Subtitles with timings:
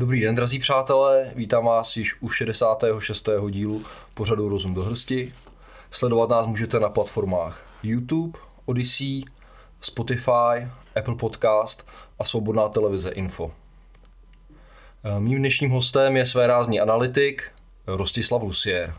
[0.00, 3.28] Dobrý den, drazí přátelé, vítám vás již u 66.
[3.50, 3.84] dílu
[4.14, 5.34] pořadu Rozum do hrsti.
[5.90, 9.22] Sledovat nás můžete na platformách YouTube, Odyssey,
[9.80, 11.86] Spotify, Apple Podcast
[12.18, 13.50] a Svobodná televize Info.
[15.04, 17.52] Eh, mým dnešním hostem je svérázný analytik
[17.86, 18.94] Rostislav Lusier.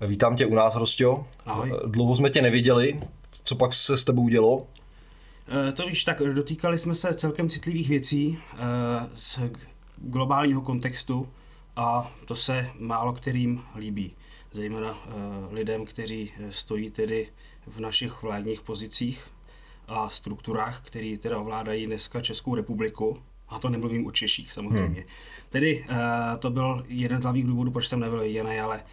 [0.00, 1.26] Vítám tě u nás, Rostio.
[1.46, 1.72] Ahoj.
[1.74, 3.00] Eh, dlouho jsme tě neviděli.
[3.44, 4.66] Co pak se s tebou dělo?
[5.68, 8.38] Eh, to víš, tak dotýkali jsme se celkem citlivých věcí
[10.00, 11.28] globálního kontextu
[11.76, 14.16] a to se málo kterým líbí.
[14.52, 14.98] Zejména
[15.50, 17.28] lidem, kteří stojí tedy
[17.66, 19.30] v našich vládních pozicích
[19.88, 23.22] a strukturách, které teda ovládají dneska Českou republiku.
[23.48, 25.00] A to nemluvím o Češích samozřejmě.
[25.00, 25.08] Hmm.
[25.50, 25.86] Tedy
[26.38, 28.84] to byl jeden z hlavních důvodů, proč jsem nebyl jediný, ale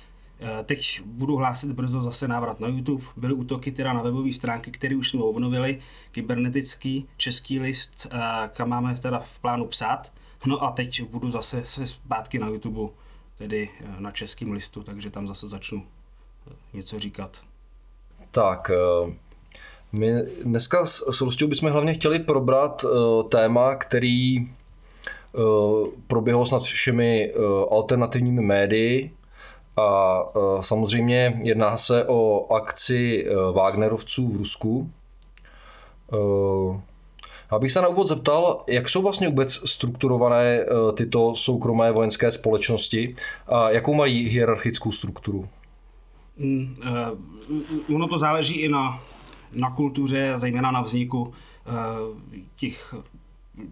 [0.66, 3.03] Teď budu hlásit brzo zase návrat na YouTube.
[3.17, 5.80] Byly útoky teda na webové stránky, které už jsme obnovili.
[6.11, 8.08] Kybernetický český list,
[8.53, 10.11] kam máme teda v plánu psát.
[10.47, 12.94] No a teď budu zase se zpátky na YouTube,
[13.38, 13.69] tedy
[14.00, 15.86] na českém listu, takže tam zase začnu
[16.73, 17.41] něco říkat.
[18.31, 18.72] Tak,
[19.91, 20.13] my
[20.44, 22.86] dneska s Rustou bychom hlavně chtěli probrat
[23.30, 24.52] téma, který
[26.08, 27.33] proběhlo snad všemi
[27.72, 29.13] alternativními médii,
[29.78, 34.92] a e, samozřejmě jedná se o akci e, Wagnerovců v Rusku.
[36.14, 36.95] E,
[37.50, 40.66] abych se na úvod zeptal, jak jsou vlastně vůbec strukturované
[40.98, 43.16] tyto soukromé vojenské společnosti
[43.48, 45.46] a jakou mají hierarchickou strukturu?
[46.38, 46.76] Mm,
[47.96, 49.03] ono to záleží i na,
[49.53, 51.34] na kultuře, zejména na vzniku
[52.56, 52.96] těch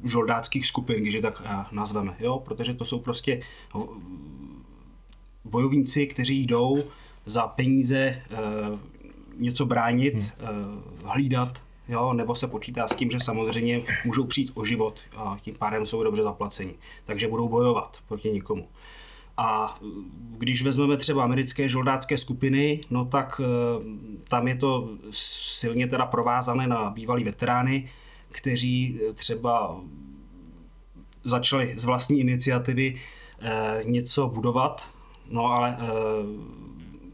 [0.04, 2.40] žoldáckých skupin, když je tak nazveme, jo?
[2.46, 3.42] protože to jsou prostě
[5.46, 6.84] bojovníci, kteří jdou
[7.26, 8.22] za peníze eh,
[9.38, 10.24] něco bránit, hmm.
[10.24, 10.48] Eh,
[11.06, 15.56] hlídat, jo, nebo se počítá s tím, že samozřejmě můžou přijít o život a tím
[15.56, 16.74] pádem jsou dobře zaplaceni.
[17.06, 18.68] Takže budou bojovat proti nikomu.
[19.38, 19.80] A
[20.38, 23.48] když vezmeme třeba americké žoldácké skupiny, no tak eh,
[24.30, 27.90] tam je to silně teda provázané na bývalý veterány,
[28.32, 29.82] kteří třeba
[31.24, 32.96] začali z vlastní iniciativy
[33.86, 34.92] něco budovat
[35.30, 35.78] no ale e,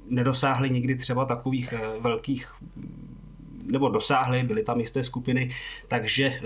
[0.07, 2.51] nedosáhli nikdy třeba takových e, velkých
[3.65, 5.49] nebo dosáhli, byly tam jisté skupiny,
[5.87, 6.41] takže, e,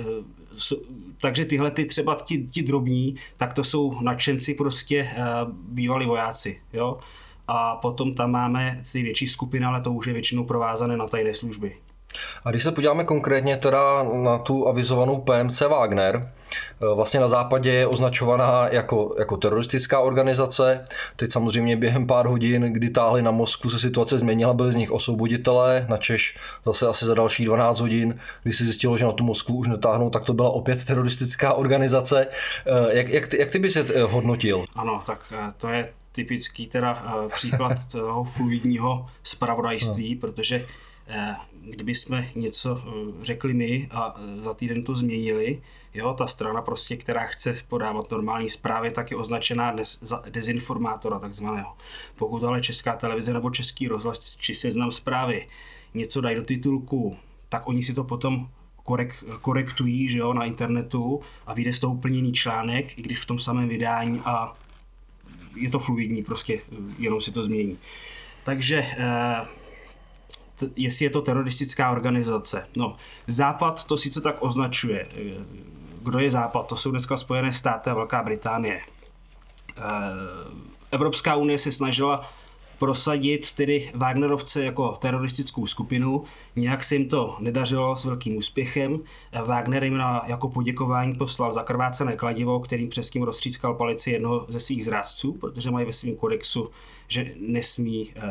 [1.21, 5.09] takže tyhle ty třeba ti, ti drobní, tak to jsou nadšenci prostě
[5.51, 6.99] bývalí vojáci, jo.
[7.47, 11.33] A potom tam máme ty větší skupiny, ale to už je většinou provázané na tajné
[11.33, 11.75] služby.
[12.45, 16.31] A když se podíváme konkrétně teda na tu avizovanou PMC Wagner,
[16.81, 20.83] eh, vlastně na západě je označovaná jako, jako teroristická organizace.
[21.15, 24.91] Teď samozřejmě během pár hodin, kdy táhli na Moskvu, se situace změnila, byli z nich
[24.91, 29.23] osvoboditelé, na Češ zase asi za další 12 hodin, kdy se zjistilo, že na tu
[29.23, 32.27] Moskvu už netáhnou, tak to byla opět teroristická organizace.
[32.65, 34.65] Eh, jak, jak, jak ty by se eh, hodnotil?
[34.75, 37.03] Ano, tak to je typický teda
[37.35, 40.21] příklad toho fluidního spravodajství, no.
[40.21, 40.65] protože
[41.69, 45.61] kdyby jsme něco eh, řekli my a eh, za týden to změnili,
[45.93, 51.19] jo, ta strana prostě, která chce podávat normální zprávy, tak je označená dnes za dezinformátora
[51.19, 51.73] takzvaného.
[52.15, 55.47] Pokud ale Česká televize nebo Český rozhlas či seznam zprávy
[55.93, 57.17] něco dají do titulku,
[57.49, 58.49] tak oni si to potom
[58.83, 63.19] korek, korektují že jo, na internetu a vyjde z toho úplně jiný článek, i když
[63.19, 64.53] v tom samém vydání a
[65.55, 67.77] je to fluidní, prostě eh, jenom si to změní.
[68.43, 69.62] Takže eh,
[70.75, 72.67] jestli je to teroristická organizace.
[72.77, 72.95] No,
[73.27, 75.07] Západ to sice tak označuje.
[76.01, 76.67] Kdo je Západ?
[76.67, 78.81] To jsou dneska Spojené státy a Velká Británie.
[79.77, 79.81] Eh,
[80.91, 82.29] Evropská unie se snažila
[82.83, 86.23] prosadit tedy Wagnerovce jako teroristickou skupinu.
[86.55, 88.99] Nějak se jim to nedařilo s velkým úspěchem.
[89.45, 94.59] Wagner jim na, jako poděkování poslal zakrvácené kladivo, kterým přes tím rozstřískal palici jednoho ze
[94.59, 96.69] svých zrádců, protože mají ve svém kodexu,
[97.07, 98.23] že nesmí uh,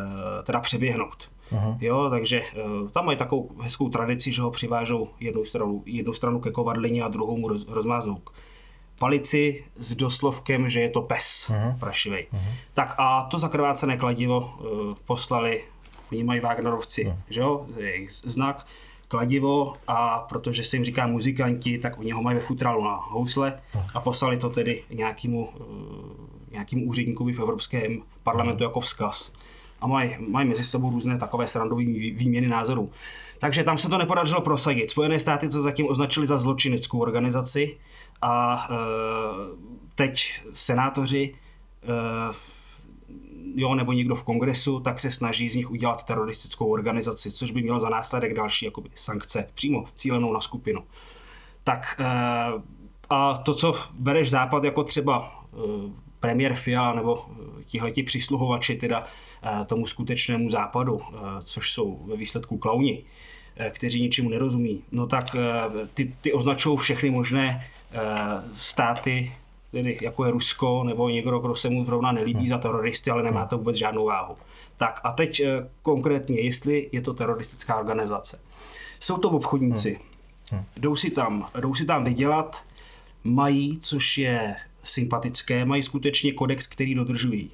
[0.44, 1.31] teda přeběhnout.
[1.56, 1.78] Aha.
[1.80, 6.40] Jo, takže uh, tam mají takovou hezkou tradici, že ho přivážou jednu stranu, jednu stranu
[6.40, 8.18] ke kovadlině a druhou mu roz, rozmáznou
[8.98, 11.78] palici s doslovkem, že je to pes uh-huh.
[11.78, 12.26] prašivej.
[12.32, 12.54] Uh-huh.
[12.74, 15.64] Tak a to zakrvácené kladivo uh, poslali,
[16.12, 17.16] oni mají Wagnerovci, uh-huh.
[17.30, 18.66] že jo, jejich znak,
[19.08, 23.60] kladivo a protože se jim říká muzikanti, tak oni ho mají ve futralu na housle
[23.94, 25.66] a poslali to tedy nějakému, uh,
[26.50, 29.32] nějakému úředníkovi v Evropském parlamentu jako vzkaz
[29.82, 32.90] a mají, mají mezi sebou různé takové srandové výměny názorů.
[33.38, 34.90] Takže tam se to nepodařilo prosadit.
[34.90, 37.76] Spojené státy to zatím označili za zločineckou organizaci
[38.22, 38.74] a e,
[39.94, 41.34] teď senátoři
[41.82, 41.88] e,
[43.54, 47.62] jo, nebo někdo v kongresu, tak se snaží z nich udělat teroristickou organizaci, což by
[47.62, 50.84] mělo za následek další jakoby, sankce, přímo cílenou na skupinu.
[51.64, 52.06] Tak e,
[53.10, 55.44] a to, co bereš Západ jako třeba
[56.22, 57.24] premiér Fiala nebo
[57.66, 59.06] tihleti přisluhovači teda
[59.66, 61.00] tomu skutečnému západu,
[61.44, 63.04] což jsou ve výsledku klauni,
[63.70, 65.36] kteří ničemu nerozumí, no tak
[65.94, 67.66] ty, ty označují všechny možné
[68.56, 69.32] státy,
[69.70, 73.46] tedy jako je Rusko nebo někdo, kdo se mu zrovna nelíbí za teroristy, ale nemá
[73.46, 74.36] to vůbec žádnou váhu.
[74.76, 75.42] Tak a teď
[75.82, 78.40] konkrétně, jestli je to teroristická organizace.
[79.00, 80.00] Jsou to obchodníci,
[80.76, 82.64] jdou si tam, jdou si tam vydělat,
[83.24, 87.50] mají, což je sympatické, mají skutečně kodex, který dodržují.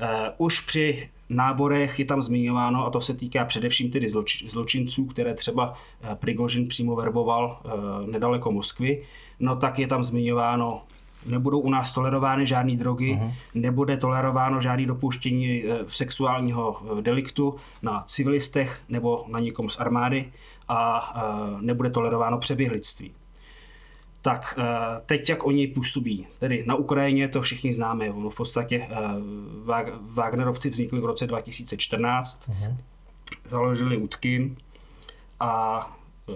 [0.00, 5.04] Uh, už při náborech je tam zmiňováno, a to se týká především tedy zloč, zločinců,
[5.04, 9.02] které třeba uh, Prigožin přímo verboval uh, nedaleko Moskvy,
[9.40, 10.82] no tak je tam zmiňováno,
[11.26, 13.32] nebudou u nás tolerovány žádné drogy, uh-huh.
[13.54, 20.32] nebude tolerováno žádné dopuštění sexuálního deliktu na civilistech nebo na někom z armády
[20.68, 21.14] a
[21.60, 23.12] nebude tolerováno přeběhlictví
[24.22, 24.64] tak eh,
[25.06, 28.96] teď, jak oni působí, tedy na Ukrajině to všichni známe, v podstatě eh,
[30.00, 32.76] Wagnerovci vznikli v roce 2014, uh-huh.
[33.44, 34.56] založili útky
[35.40, 35.80] a
[36.28, 36.32] eh,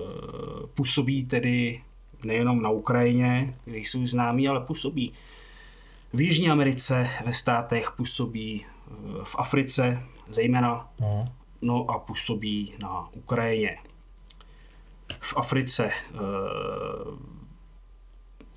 [0.75, 1.83] působí tedy
[2.25, 5.13] nejenom na Ukrajině, kde jsou známí, ale působí
[6.13, 8.67] v Jižní Americe, ve státech, působí
[9.23, 11.29] v Africe zejména, uh-huh.
[11.63, 13.79] no a působí na Ukrajině.
[15.21, 15.91] V Africe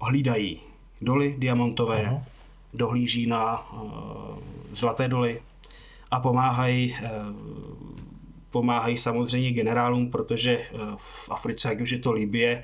[0.01, 0.59] hlídají
[1.01, 2.21] doly diamantové, uh-huh.
[2.73, 3.89] dohlíží na uh,
[4.71, 5.41] zlaté doly
[6.11, 7.07] a pomáhají, uh,
[8.49, 12.63] pomáhají samozřejmě generálům, protože uh, v Africe, ať už je to Libie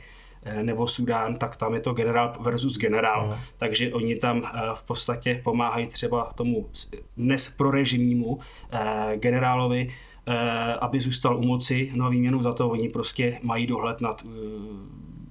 [0.61, 3.29] nebo Sudán, tak tam je to generál versus generál.
[3.29, 3.37] Uh-huh.
[3.57, 4.43] Takže oni tam
[4.73, 6.69] v podstatě pomáhají třeba tomu
[7.17, 8.39] dnes prorežimnímu
[9.15, 9.89] generálovi,
[10.81, 14.25] aby zůstal u moci, no a výměnu za to oni prostě mají dohled nad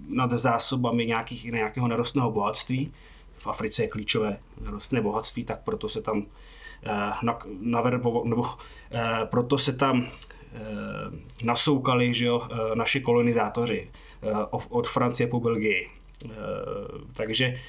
[0.09, 2.93] nad zásobami nějakých, nějakého nerostného bohatství.
[3.37, 6.27] V Africe je klíčové nerostné bohatství, tak proto se tam
[6.83, 6.91] eh,
[7.23, 8.47] na, naverbo, nebo
[8.91, 10.59] eh, proto se tam eh,
[11.45, 13.91] nasoukali že jo, naši kolonizátoři
[14.69, 15.91] od Francie po Belgii.
[17.13, 17.61] Takže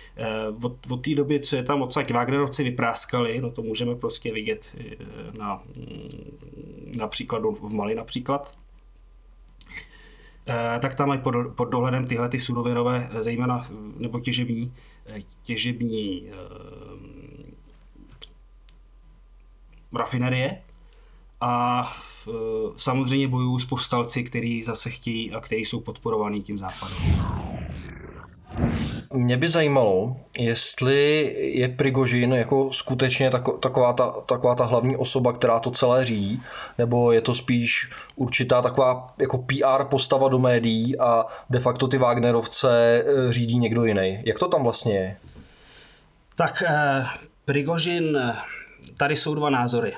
[0.63, 4.75] od, od té doby, co je tam odsaď Wagnerovci vypráskali, no to můžeme prostě vidět
[5.37, 8.57] na, mm, na příkladu v Mali například,
[10.79, 14.73] tak tam mají pod, pod dohledem tyhle ty surovinové, eh, zejména nebo těžební,
[15.05, 16.29] eh, těžební
[19.93, 20.61] rafinerie
[21.41, 21.83] a
[22.77, 27.54] samozřejmě bojují s povstalci, který zase chtějí a kteří jsou podporovaní tím západem.
[29.15, 35.59] Mě by zajímalo, jestli je Prigožin jako skutečně taková ta, taková ta hlavní osoba, která
[35.59, 36.41] to celé řídí,
[36.77, 41.97] nebo je to spíš určitá taková jako PR postava do médií a de facto ty
[41.97, 44.21] Wagnerovce eh, řídí někdo jiný.
[44.25, 45.17] Jak to tam vlastně je?
[46.35, 47.05] Tak eh,
[47.45, 48.35] Prigožin, eh,
[48.97, 49.93] tady jsou dva názory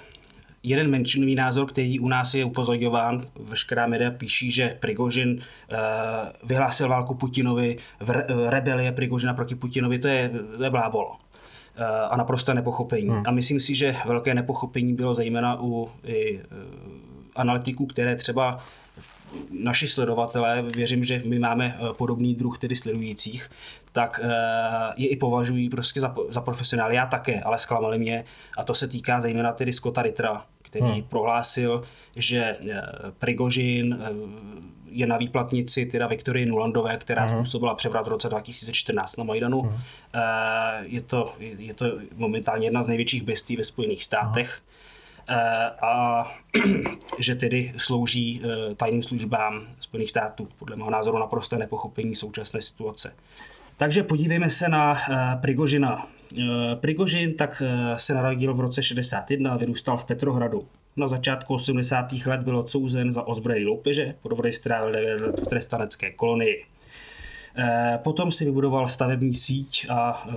[0.67, 5.77] jeden menšinový názor, který u nás je upozorňován, veškerá média píší, že Prigožin eh,
[6.43, 11.15] vyhlásil válku Putinovi, v rebelie Prigožina proti Putinovi, to je, to je blábolo
[11.75, 13.07] eh, a naprosto nepochopení.
[13.07, 13.23] Hmm.
[13.25, 16.43] A myslím si, že velké nepochopení bylo zejména u i, eh,
[17.35, 18.59] analytiků, které třeba
[19.63, 23.49] naši sledovatelé, věřím, že my máme podobný druh tedy sledujících,
[23.91, 24.19] tak
[24.97, 26.95] je i považují prostě za, za profesionály.
[26.95, 28.25] Já také, ale zklamali mě
[28.57, 31.03] a to se týká zejména tedy Scotta Rittera, který hmm.
[31.03, 31.83] prohlásil,
[32.15, 32.81] že eh,
[33.19, 34.09] Prigožin eh,
[34.89, 37.29] je na výplatnici teda Viktorie Nulandové, která hmm.
[37.29, 39.61] způsobila převrat v roce 2014 na Majdanu.
[39.61, 39.73] Hmm.
[40.13, 40.19] Eh,
[40.81, 44.49] je, to, je to momentálně jedna z největších bestí ve Spojených státech.
[44.49, 44.77] Hmm
[45.81, 46.23] a
[47.19, 48.41] že tedy slouží
[48.75, 50.47] tajným službám Spojených států.
[50.59, 53.13] Podle mého názoru naprosté nepochopení současné situace.
[53.77, 54.97] Takže podívejme se na
[55.41, 56.07] Prigožina.
[56.35, 60.67] Eh, Prigožin tak eh, se narodil v roce 61 a vyrůstal v Petrohradu.
[60.95, 62.07] Na začátku 80.
[62.25, 66.65] let byl odsouzen za ozbrojený loupeže, po dovodě strávil 9 let v trestanecké kolonii.
[67.55, 70.29] Eh, potom si vybudoval stavební síť a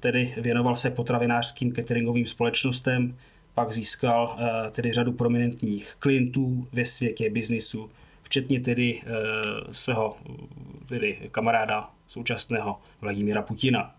[0.00, 3.16] tedy věnoval se potravinářským cateringovým společnostem,
[3.54, 4.38] pak získal
[4.70, 7.90] tedy řadu prominentních klientů ve světě biznisu,
[8.22, 9.02] včetně tedy
[9.70, 10.16] svého
[10.88, 13.94] tedy kamaráda současného Vladimíra Putina.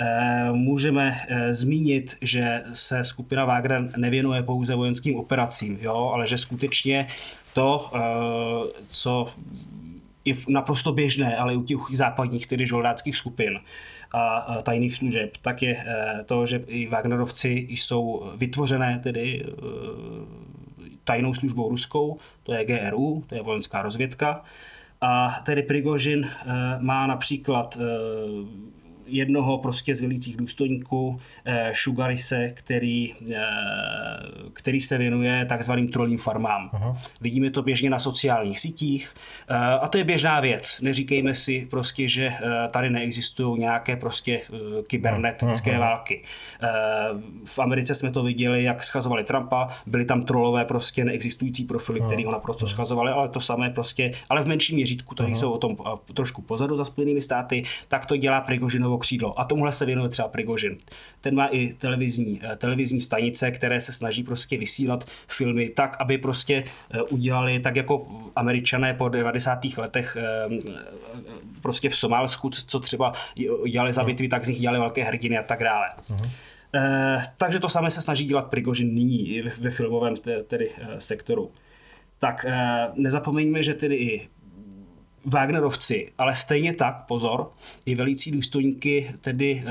[0.00, 6.38] Eh, můžeme eh, zmínit, že se skupina Wagner nevěnuje pouze vojenským operacím, jo, ale že
[6.38, 7.06] skutečně
[7.54, 7.98] to, eh,
[8.88, 9.28] co
[10.24, 13.60] je naprosto běžné, ale u těch západních, tedy žoldáckých skupin
[14.12, 15.84] a tajných služeb, tak je
[16.26, 19.46] to, že i Wagnerovci jsou vytvořené tedy
[21.04, 24.44] tajnou službou ruskou, to je GRU, to je vojenská rozvědka.
[25.00, 26.30] A tedy Prigožin
[26.78, 27.78] má například
[29.08, 31.20] jednoho prostě z velících důstojníků,
[31.72, 33.14] Sugarise, který,
[34.52, 36.70] který se věnuje takzvaným trolním farmám.
[36.72, 36.98] Aha.
[37.20, 39.14] Vidíme to běžně na sociálních sítích
[39.80, 40.80] a to je běžná věc.
[40.82, 42.32] Neříkejme si prostě, že
[42.70, 44.40] tady neexistují nějaké prostě
[44.86, 45.80] kybernetické aha.
[45.80, 46.22] války.
[47.44, 52.24] V Americe jsme to viděli, jak schazovali Trumpa, byly tam trolové prostě neexistující profily, který
[52.24, 55.76] ho naprosto schazovali, ale to samé prostě, ale v menším měřítku, tady jsou o tom
[56.14, 59.40] trošku pozadu za Spojenými státy, tak to dělá Prigožinovo křídlo.
[59.40, 60.78] A tomuhle se věnuje třeba Prigožin.
[61.20, 66.18] Ten má i televizní, eh, televizní stanice, které se snaží prostě vysílat filmy tak, aby
[66.18, 69.60] prostě eh, udělali tak jako američané po 90.
[69.76, 70.48] letech eh,
[71.62, 73.12] prostě v Somálsku, co třeba
[73.70, 75.86] dělali za bitvy, tak z nich dělali velké hrdiny a tak dále.
[76.10, 76.30] Uh-huh.
[77.36, 80.14] Takže to samé se snaží dělat Prigožin nyní ve, ve filmovém
[80.46, 81.50] tedy sektoru.
[82.18, 82.46] Tak
[82.94, 84.28] nezapomeňme, že tedy i
[85.28, 87.50] Wagnerovci, ale stejně tak, pozor,
[87.86, 89.64] i velící důstojníky, tedy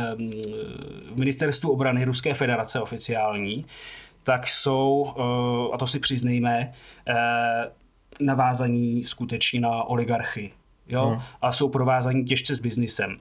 [1.14, 3.66] v ministerstvu obrany Ruské federace oficiální,
[4.24, 5.14] tak jsou,
[5.74, 6.74] a to si přiznejme,
[8.20, 10.52] navázaní skutečně na oligarchy.
[10.88, 11.06] Jo?
[11.06, 11.22] Hmm.
[11.42, 13.18] A jsou provázaní těžce s biznisem.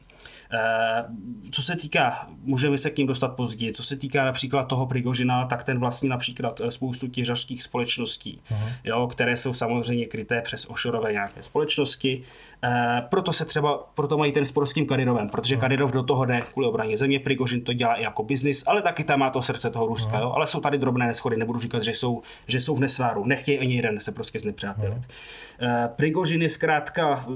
[0.53, 1.05] Eh,
[1.51, 5.47] co se týká, můžeme se k ním dostat později, co se týká například toho Prigožina,
[5.47, 8.73] tak ten vlastní například eh, spoustu těžařských společností, uh-huh.
[8.85, 12.23] jo, které jsou samozřejmě kryté přes ošorové nějaké společnosti.
[12.65, 15.61] E, proto se třeba, proto mají ten spor s tím Kadirovem, protože uh-huh.
[15.61, 19.05] Kadyrov do toho jde kvůli obraně země, Prigožin to dělá i jako biznis, ale taky
[19.05, 20.23] tam má to srdce toho Ruska, uh-huh.
[20.23, 23.59] jo, ale jsou tady drobné neschody, nebudu říkat, že jsou, že jsou v nesváru, nechtějí
[23.59, 24.99] ani jeden se prostě znepřátelit.
[24.99, 25.89] Uh-huh.
[25.89, 27.27] Prigožin je zkrátka,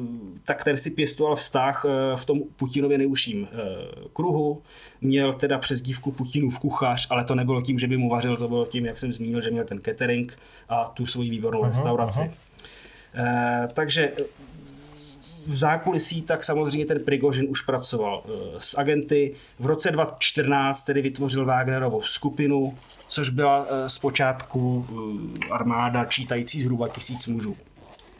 [0.44, 1.86] tak ten si pěstoval vztah
[2.16, 3.57] v tom Putinově nejužším eh,
[4.12, 4.62] kruhu.
[5.00, 8.49] Měl teda přes dívku Putinův kuchař, ale to nebylo tím, že by mu vařil, to
[8.49, 10.38] bylo tím, jak jsem zmínil, že měl ten catering
[10.69, 12.21] a tu svoji výbornou aha, restauraci.
[12.21, 12.33] Aha.
[13.14, 14.12] Eh, takže
[15.47, 19.35] v zákulisí tak samozřejmě ten Prigožin už pracoval eh, s agenty.
[19.59, 22.78] V roce 2014 tedy vytvořil Wagnerovou skupinu,
[23.09, 24.87] což byla zpočátku
[25.50, 27.57] armáda čítající zhruba tisíc mužů.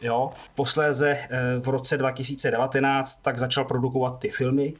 [0.01, 0.31] Jo.
[0.55, 1.27] Posléze eh,
[1.59, 4.73] v roce 2019 tak začal produkovat ty filmy.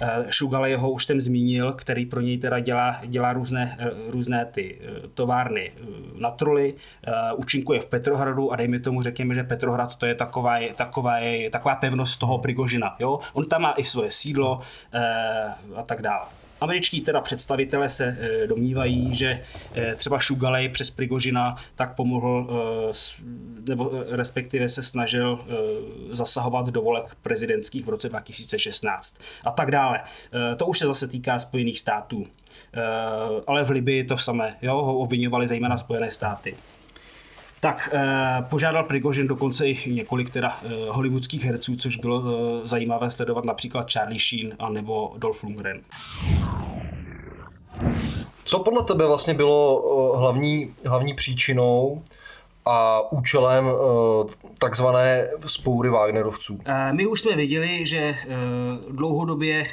[0.00, 4.80] Eh, jeho už jsem zmínil, který pro něj teda dělá, dělá různé, eh, různé ty
[5.14, 5.72] továrny
[6.18, 6.74] na troly,
[7.36, 11.18] účinkuje v Petrohradu a dejme tomu řekněme, že Petrohrad to je taková, taková,
[11.50, 12.96] taková pevnost toho Prigožina.
[12.98, 13.20] Jo?
[13.32, 14.60] On tam má i svoje sídlo
[15.76, 16.26] a tak dále.
[16.60, 19.42] Američtí teda představitelé se eh, domnívají, že
[19.74, 22.48] eh, třeba Šugalej přes Prigožina tak pomohl,
[22.90, 22.92] eh,
[23.68, 25.44] nebo respektive se snažil
[26.10, 30.00] zasahovat do voleb prezidentských v roce 2016 a tak dále.
[30.56, 32.26] To už se zase týká Spojených států.
[33.46, 36.54] Ale v Libii to samé, jo, ho obvinovali zejména Spojené státy
[37.60, 43.10] tak eh, požádal Prigožin dokonce i několik teda eh, hollywoodských herců, což bylo eh, zajímavé
[43.10, 45.80] sledovat například Charlie Sheen a nebo Dolph Lundgren.
[48.44, 49.82] Co podle tebe vlastně bylo
[50.16, 52.02] hlavní, hlavní příčinou
[52.64, 56.60] a účelem eh, takzvané spoury Wagnerovců?
[56.64, 58.14] Eh, my už jsme viděli, že
[58.90, 59.66] dlouhodobě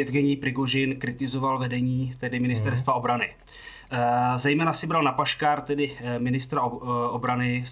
[0.00, 2.98] Evgenij Prigožin kritizoval vedení tedy ministerstva hmm.
[2.98, 3.28] obrany.
[3.90, 6.68] Eh, zejména si bral na paškár tedy eh, ministra eh,
[7.08, 7.64] obrany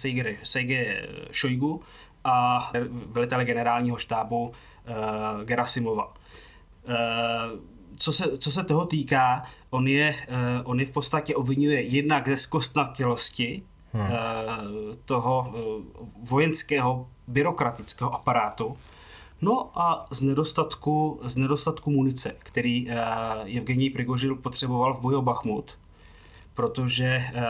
[0.43, 1.81] Sergeje Šojgu
[2.23, 2.71] a
[3.07, 4.51] velitele generálního štábu
[5.43, 6.13] Gerasimova.
[7.95, 10.15] Co se, co se toho týká, on je,
[10.63, 14.07] on je v podstatě obvinuje jednak ze zkostnatělosti hmm.
[15.05, 15.53] toho
[16.23, 18.77] vojenského byrokratického aparátu,
[19.41, 22.87] No a z nedostatku, z nedostatku munice, který
[23.57, 25.77] Evgenij Prigožil potřeboval v boji o Bachmut,
[26.55, 27.41] protože uh,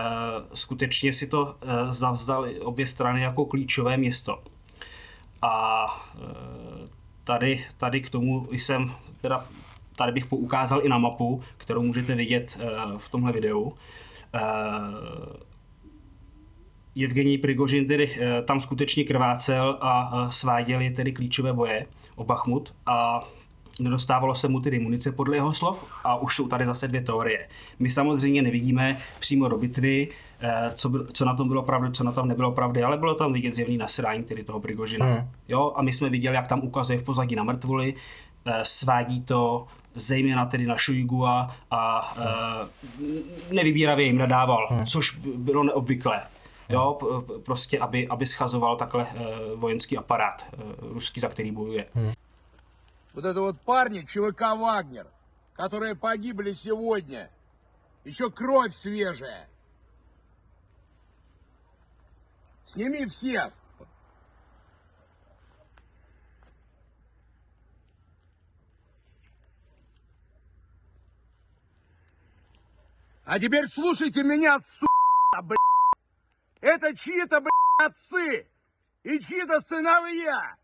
[0.54, 4.44] skutečně si to uh, zavzdali obě strany jako klíčové město.
[5.42, 5.86] A
[6.16, 6.22] uh,
[7.24, 9.46] tady, tady k tomu jsem, teda
[9.96, 13.62] tady bych poukázal i na mapu, kterou můžete vidět uh, v tomhle videu.
[13.62, 13.74] Uh,
[17.04, 21.86] Evgenij Prigožin tedy tam skutečně krvácel a sváděli tedy klíčové boje
[22.16, 23.24] o Bachmut a
[23.80, 27.48] nedostávalo se mu tedy munice podle jeho slov a už jsou tady zase dvě teorie.
[27.80, 30.08] My samozřejmě nevidíme přímo do bitvy,
[30.40, 33.16] eh, co, byl, co na tom bylo pravdy, co na tom nebylo pravdy, ale bylo
[33.16, 35.06] tam vidět zjevný nasrání tedy toho Prigožina.
[35.06, 35.30] Hmm.
[35.48, 37.94] Jo, a my jsme viděli, jak tam ukazuje v pozadí na mrtvoli,
[38.46, 43.20] eh, svádí to zejména tedy na Šujgua a hmm.
[43.52, 44.86] nevybíravě jim nadával, hmm.
[44.86, 46.22] což bylo neobvyklé.
[46.70, 46.98] Jo,
[47.46, 49.08] prostě, aby, aby schazoval takhle
[49.56, 50.46] vojenský aparát
[50.82, 51.86] ruský, za který bojuje.
[51.94, 52.12] Hmm.
[53.16, 55.08] вот это вот парни ЧВК «Вагнер»,
[55.54, 57.32] которые погибли сегодня.
[58.04, 59.50] Еще кровь свежая.
[62.66, 63.54] Сними всех.
[73.24, 75.58] А теперь слушайте меня, сука, блядь.
[76.60, 78.48] Это чьи-то, блядь, отцы.
[79.04, 80.58] И чьи-то сыновья.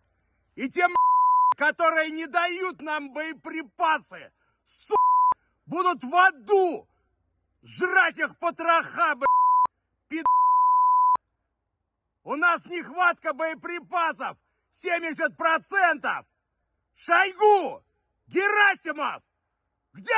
[0.55, 0.91] И тем.
[0.91, 1.10] блядь,
[1.61, 4.31] которые не дают нам боеприпасы,
[4.65, 4.97] сука,
[5.67, 6.87] будут в аду
[7.61, 9.27] жрать их потроха, блядь,
[10.07, 10.25] пид...
[12.23, 14.37] У нас нехватка боеприпасов
[14.73, 16.25] 70%.
[16.95, 17.83] Шойгу!
[18.25, 19.21] Герасимов!
[19.93, 20.13] Где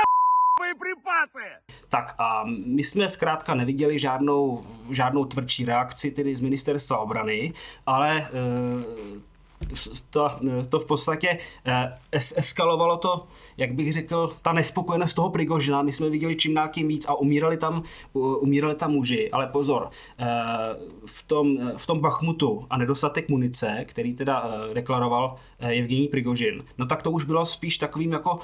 [0.57, 1.59] боеприпасы?
[1.89, 7.53] Tak a my jsme zkrátka neviděli žádnou, žádnou tvrdší reakci tedy z ministerstva obrany,
[7.85, 9.32] ale e,
[10.09, 10.31] to,
[10.69, 13.27] to v podstatě eh, es, eskalovalo to,
[13.57, 15.81] jak bych řekl, ta nespokojenost toho Prigožina.
[15.81, 19.31] My jsme viděli čím dál tím víc a umírali tam, umírali tam muži.
[19.31, 19.89] Ale pozor,
[20.19, 20.25] eh,
[21.05, 26.85] v tom, v tom Bachmutu a nedostatek munice, který teda eh, deklaroval Evgení Prigožin, no
[26.85, 28.39] tak to už bylo spíš takovým jako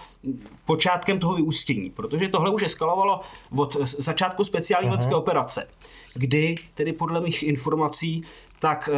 [0.65, 3.21] počátkem toho vyústění, protože tohle už eskalovalo
[3.55, 5.67] od začátku speciální vojenské operace,
[6.13, 8.23] kdy tedy podle mých informací
[8.59, 8.89] tak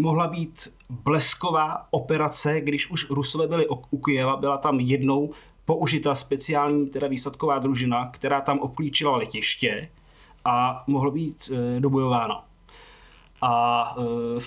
[0.00, 5.30] mohla být blesková operace, když už Rusové byli u Kyjeva, byla tam jednou
[5.64, 9.88] použita speciální teda výsadková družina, která tam obklíčila letiště
[10.44, 12.42] a mohlo být e, dobojováno.
[13.42, 14.40] A e,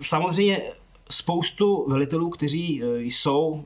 [0.00, 0.62] samozřejmě
[1.10, 3.64] spoustu velitelů, kteří e, jsou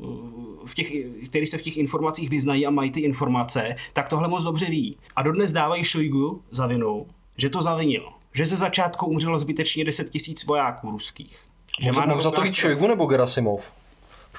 [0.67, 0.93] v těch,
[1.25, 4.97] kteří se v těch informacích vyznají a mají ty informace, tak tohle moc dobře ví.
[5.17, 7.07] A dodnes dávají Šojgu za vinu,
[7.37, 11.39] že to zavinil že ze začátku umřelo zbytečně 10 tisíc vojáků ruských.
[11.81, 13.73] Že má za to víc Šojgu nebo Gerasimov?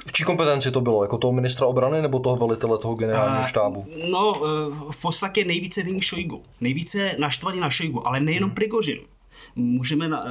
[0.08, 1.04] V čí kompetenci to bylo?
[1.04, 3.86] Jako toho ministra obrany nebo toho velitele toho generálního štábu?
[4.10, 4.40] No, e,
[4.92, 6.44] v podstatě nejvíce viní Šojgu.
[6.62, 8.56] Nejvíce naštvaný na Šojgu, ale nejenom hmm.
[8.56, 9.00] Prigožin.
[9.56, 10.30] Můžeme, eh,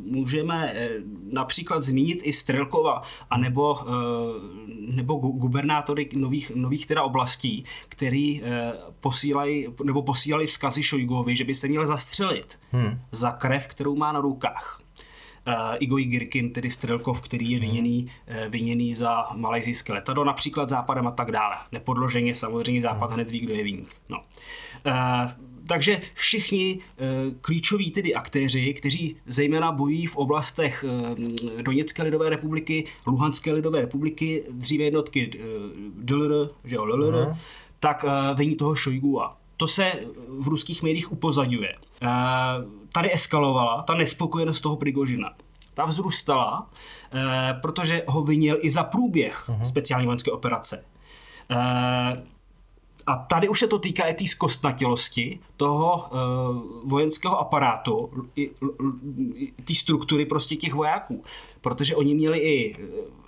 [0.00, 0.90] můžeme eh,
[1.32, 8.42] například zmínit i Strelkova, anebo, eh, nebo gubernátory nových, nových teda oblastí, který
[9.00, 13.00] posílají, nebo posílali vzkazy Šojgovi, že by se měl zastřelit hmm.
[13.12, 14.82] za krev, kterou má na rukách.
[15.46, 21.06] Uh, Igor Girkin, tedy Strelkov, který je viněný, uh, viněný za malajzijské letadlo, například západem
[21.06, 21.56] a tak dále.
[21.72, 23.96] Nepodloženě samozřejmě západ hned ví, kdo je výnik.
[24.08, 24.18] No.
[24.86, 27.04] Uh, takže všichni eh,
[27.40, 30.84] klíčoví tedy aktéři, kteří zejména bojují v oblastech
[31.58, 35.38] eh, Doněcké lidové republiky, Luhanské lidové republiky, dříve jednotky eh,
[35.94, 37.36] DLR, že jo, LLR, uh-huh.
[37.80, 39.36] tak vení toho Šojgua.
[39.56, 39.92] To se
[40.40, 41.74] v ruských médiích upozadňuje.
[42.92, 45.32] Tady eskalovala ta nespokojenost toho Prigožina.
[45.74, 46.70] Ta vzrůstala,
[47.62, 49.62] protože ho vinil i za průběh uh-huh.
[49.62, 50.84] speciální vojenské operace.
[53.06, 58.10] A tady už se to týká i té zkostnatělosti toho uh, vojenského aparátu,
[59.64, 61.24] té struktury prostě těch vojáků.
[61.60, 62.76] Protože oni měli i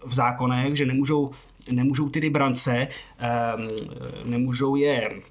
[0.06, 1.30] v zákonech, že nemůžou,
[1.70, 3.68] nemůžou ty brance, um,
[4.30, 5.22] nemůžou je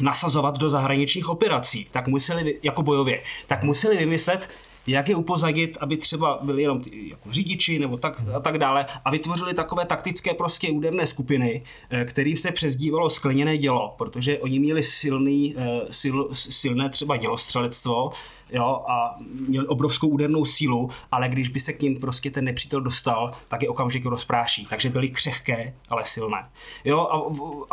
[0.00, 4.48] nasazovat do zahraničních operací, tak museli, jako bojově, tak museli vymyslet
[4.88, 8.86] jak je upozadit, aby třeba byli jenom ty, jako řidiči nebo tak a tak dále
[9.04, 14.58] a vytvořili takové taktické prostě úderné skupiny, eh, kterým se přezdívalo skleněné dělo, protože oni
[14.58, 18.12] měli silný, eh, sil, silné třeba dělostřelectvo,
[18.50, 19.16] jo, a
[19.48, 23.62] měli obrovskou údernou sílu, ale když by se k ním prostě ten nepřítel dostal, tak
[23.62, 24.66] je okamžik rozpráší.
[24.70, 26.48] Takže byli křehké, ale silné.
[26.84, 27.22] Jo, a,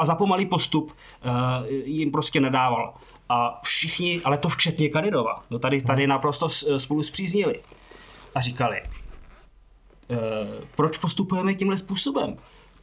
[0.01, 1.31] a za pomalý postup uh,
[1.85, 2.93] jim prostě nedával
[3.29, 6.09] a všichni, ale to včetně Kadyrova, no tady, tady hmm.
[6.09, 7.61] naprosto spolu zpříznili
[8.35, 8.87] a říkali, e,
[10.75, 12.37] proč postupujeme tímhle způsobem?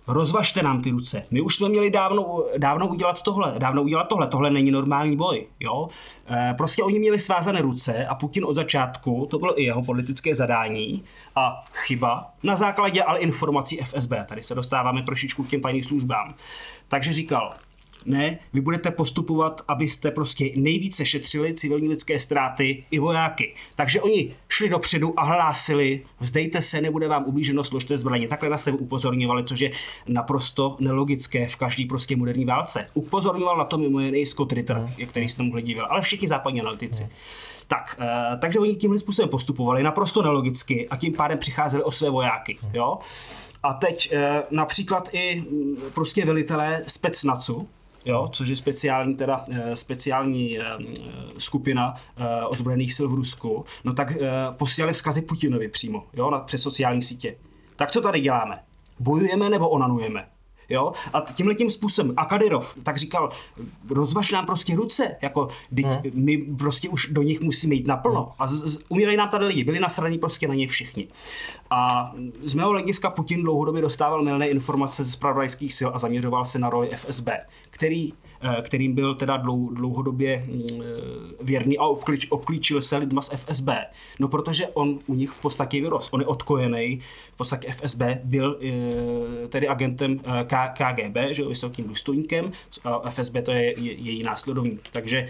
[0.06, 1.26] Rozvažte nám ty ruce.
[1.30, 5.46] My už jsme měli dávno, dávno udělat tohle, dávno udělat tohle, tohle není normální boj.
[5.60, 5.88] Jo?
[6.30, 10.34] E, prostě oni měli svázané ruce a Putin od začátku, to bylo i jeho politické
[10.34, 11.04] zadání
[11.36, 16.34] a chyba, na základě ale informací FSB, tady se dostáváme trošičku k těm paní službám.
[16.88, 17.54] Takže říkal,
[18.06, 23.54] ne, vy budete postupovat, abyste prostě nejvíce šetřili civilní lidské ztráty i vojáky.
[23.76, 28.28] Takže oni šli dopředu a hlásili, vzdejte se, nebude vám ublíženo, složte zbraně.
[28.28, 29.70] Takhle na sebe upozorňovali, což je
[30.08, 32.86] naprosto nelogické v každý prostě moderní válce.
[32.94, 35.06] Upozorňoval na to mimo jiný Scott Ritter, hmm.
[35.06, 37.02] který jste mohli dívat, ale všichni západní analytici.
[37.02, 37.12] Hmm.
[37.68, 42.10] Tak, uh, takže oni tímhle způsobem postupovali naprosto nelogicky a tím pádem přicházeli o své
[42.10, 42.58] vojáky.
[42.62, 42.70] Hmm.
[42.74, 42.98] Jo?
[43.62, 44.18] A teď uh,
[44.50, 47.68] například i mm, prostě velitelé specnacu,
[48.04, 50.64] jo, což je speciální, teda, eh, speciální eh,
[51.38, 54.12] skupina eh, ozbrojených sil v Rusku, no tak
[54.50, 57.36] posílali vzkazy Putinovi přímo, jo, přes sociální sítě.
[57.76, 58.54] Tak co tady děláme?
[59.00, 60.28] Bojujeme nebo onanujeme?
[60.68, 60.92] Jo?
[61.12, 62.14] A tímhle tím způsobem.
[62.16, 63.30] A Kadyrov tak říkal,
[63.90, 65.48] rozvaž nám prostě ruce, jako
[65.84, 66.00] hmm.
[66.14, 68.22] my prostě už do nich musíme jít naplno.
[68.22, 68.32] Hmm.
[68.38, 71.08] A z, z, umírají nám tady lidi, byli nasraní prostě na ně všichni.
[71.70, 72.12] A
[72.44, 76.70] z mého hlediska Putin dlouhodobě dostával milné informace ze spravodajských sil a zaměřoval se na
[76.70, 77.28] roli FSB,
[77.70, 78.12] který
[78.62, 79.36] kterým byl teda
[79.72, 80.84] dlouhodobě mm, eh,
[81.44, 83.68] věrný a obklíč, obklíčil se lidma z FSB.
[84.20, 86.14] No protože on u nich v podstatě vyrost.
[86.14, 87.00] On je odkojený,
[87.32, 88.58] v podstatě FSB byl
[89.48, 90.18] tedy agentem
[90.74, 92.52] KGB, že vysokým důstojníkem,
[92.84, 94.88] a FSB to je její následovník.
[94.92, 95.26] Takže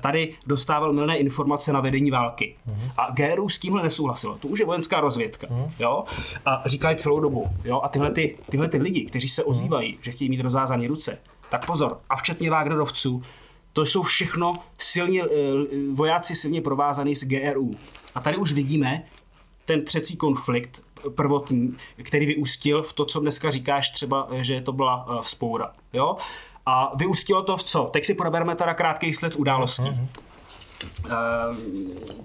[0.00, 2.56] tady dostával milné informace na vedení války.
[2.68, 2.90] Uh-huh.
[2.96, 4.38] A GRU s tímhle nesouhlasilo.
[4.38, 5.46] To už je vojenská rozvědka.
[5.46, 5.70] Uh-huh.
[5.78, 6.04] Jo?
[6.46, 7.46] A říkají celou dobu.
[7.64, 7.80] Jo?
[7.84, 11.18] A tyhle, ty, tyhle ty lidi, kteří se ozývají, že chtějí mít rozvázané ruce,
[11.58, 13.22] tak pozor, a včetně Wagnerovců,
[13.72, 15.28] to jsou všechno silně, eh,
[15.92, 17.70] vojáci silně provázaný s GRU.
[18.14, 19.02] A tady už vidíme
[19.64, 20.82] ten třecí konflikt
[21.14, 25.72] prvotní, který vyústil v to, co dneska říkáš třeba, že to byla uh, vzpoura.
[25.92, 26.16] Jo?
[26.66, 27.84] A vyústilo to v co?
[27.84, 29.82] Teď si probereme teda krátký sled událostí.
[29.82, 30.08] Uh-huh.
[31.04, 31.56] Uh,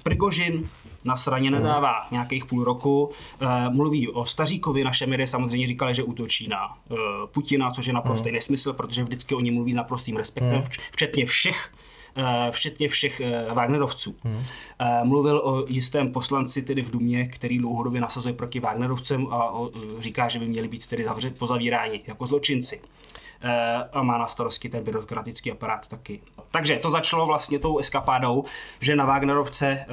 [0.03, 0.69] Prigožin
[1.03, 3.11] na straně nedává nějakých půl roku.
[3.41, 6.57] E, mluví o Staříkovi, naše média samozřejmě říkali, že útočí na
[6.91, 6.95] e,
[7.31, 8.35] Putina, což je naprostý mm.
[8.35, 10.67] nesmysl, protože vždycky oni mluví s naprostým respektem, mm.
[10.91, 11.71] včetně všech
[12.51, 13.21] včetně všech
[13.53, 14.15] Wagnerovců.
[14.23, 14.43] Hmm.
[15.03, 19.51] Mluvil o jistém poslanci tedy v Dumě, který dlouhodobě nasazuje proti Wagnerovcem a
[19.99, 22.81] říká, že by měli být tedy zavřet, pozavíráni jako zločinci.
[23.93, 26.21] A má na starosti ten byrokratický aparát taky.
[26.51, 28.43] Takže to začalo vlastně tou eskapádou,
[28.79, 29.85] že na Wagnerovce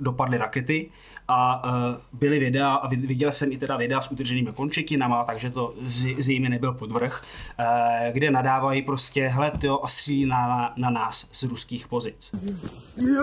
[0.00, 0.90] dopadly rakety
[1.28, 5.74] a uh, byly videa, a viděl jsem i teda videa s utrženými končetinama, takže to
[5.86, 7.24] z, z nebyl podvrh,
[7.58, 7.64] uh,
[8.12, 12.34] kde nadávají prostě, hle, jo, a střílí na, na nás z ruských pozic.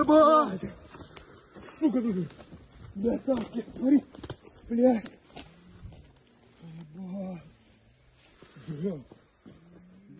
[0.00, 0.64] Ебать!
[1.78, 2.16] Сука, тут,
[2.94, 3.38] бля, так,
[3.76, 4.00] смотри,
[4.68, 5.00] бля.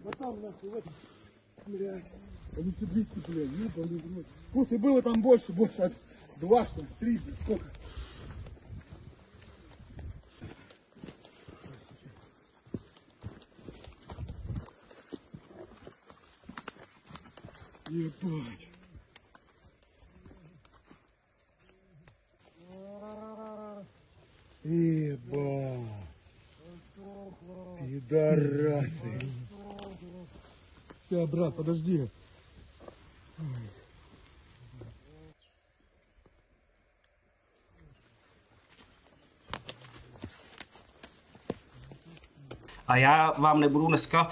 [0.05, 0.85] Вот там, нахуй, вот,
[1.67, 2.05] блядь.
[2.59, 4.27] Они все 200, блядь, ебаный в рот.
[4.53, 5.93] Слушай, было там больше, больше,
[6.40, 6.88] Два, что ли?
[7.00, 7.66] Три, сколько?
[17.90, 18.68] Ебать.
[24.64, 26.00] Ебать.
[27.80, 29.20] Пидорасы.
[31.10, 32.08] Я, брат, подожди.
[42.90, 44.28] A já vám nebudu dneska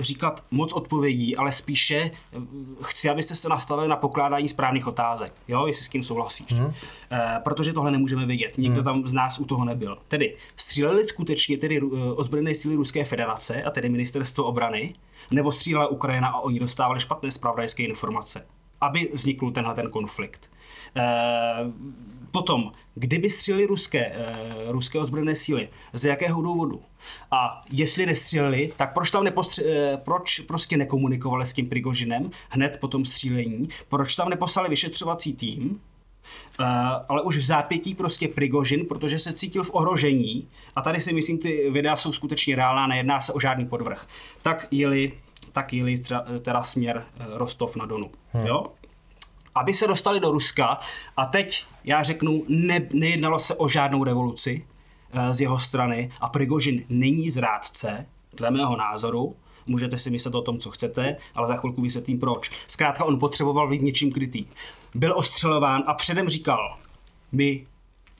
[0.00, 2.38] říkat moc odpovědí, ale spíše eh,
[2.82, 6.52] chci, abyste se nastavili na pokládání správných otázek, jo, jestli s tím souhlasíš.
[6.52, 6.72] Hmm.
[7.12, 8.84] E, protože tohle nemůžeme vědět, nikdo hmm.
[8.84, 9.98] tam z nás u toho nebyl.
[10.08, 14.94] Tedy stříleli skutečně tedy uh, ozbrojené síly Ruské federace a tedy ministerstvo obrany,
[15.30, 18.46] nebo střílela Ukrajina a oni dostávali špatné zpravodajské informace,
[18.80, 20.50] aby vznikl tenhle ten konflikt.
[20.96, 21.02] E,
[22.30, 26.82] Potom, kdyby stříleli ruské, uh, ruské ozbrojené síly, z jakého důvodu?
[27.30, 32.78] A jestli nestříleli, tak proč tam nepostři- uh, proč prostě nekomunikovali s tím Prigožinem hned
[32.80, 33.68] po tom střílení?
[33.88, 35.80] Proč tam neposlali vyšetřovací tým?
[36.60, 36.66] Uh,
[37.08, 41.38] ale už v zápětí prostě Prigožin, protože se cítil v ohrožení, a tady si myslím,
[41.38, 44.06] ty videa jsou skutečně reálná, nejedná se o žádný podvrh,
[44.42, 45.12] tak jeli,
[45.52, 45.98] tak jeli
[46.42, 47.04] teda směr
[47.34, 48.10] Rostov na Donu.
[48.32, 48.46] Hmm.
[48.46, 48.64] Jo?
[49.54, 50.78] Aby se dostali do Ruska.
[51.16, 54.66] A teď já řeknu, ne, nejednalo se o žádnou revoluci
[55.12, 59.36] e, z jeho strany a Prigožin není zrádce, dle mého názoru.
[59.66, 62.50] Můžete si myslet o tom, co chcete, ale za chvilku vysvětlím proč.
[62.66, 64.46] Zkrátka on potřeboval být něčím krytý.
[64.94, 66.78] Byl ostřelován a předem říkal,
[67.32, 67.66] my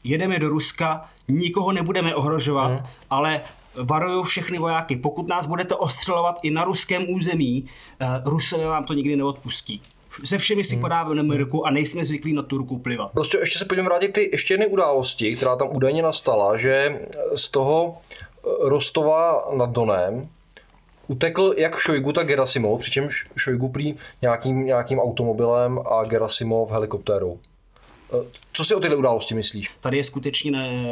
[0.05, 2.87] jedeme do Ruska, nikoho nebudeme ohrožovat, hmm.
[3.11, 3.41] ale
[3.83, 8.95] varuju všechny vojáky, pokud nás budete ostřelovat i na ruském území, uh, Rusové vám to
[8.95, 9.83] nikdy neodpustí
[10.25, 10.83] se všemi si hmm.
[10.83, 13.13] podáváme ruku a nejsme zvyklí na tu ruku plivat.
[13.13, 17.01] Prostě ještě se pojďme vrátit ty ještě jedny události, která tam údajně nastala, že
[17.35, 20.29] z toho eh, Rostova nad Donem
[21.09, 27.39] utekl jak Šojgu, tak Gerasimov, přičemž Šojgu prý nějakým, nějakým automobilem a Gerasimov helikoptérou.
[28.53, 29.71] Co si o tyhle události myslíš?
[29.81, 30.85] Tady je skutečně ne,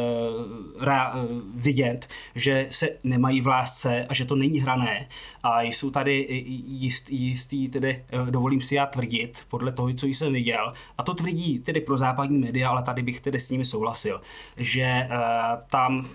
[0.80, 1.14] ra,
[1.54, 5.08] vidět, že se nemají v lásce a že to není hrané.
[5.42, 6.26] A jsou tady
[6.66, 11.58] jist, jistý, tedy dovolím si já tvrdit, podle toho, co jsem viděl, a to tvrdí
[11.58, 14.20] tedy pro západní média, ale tady bych tedy s nimi souhlasil,
[14.56, 15.08] že
[15.70, 16.08] tam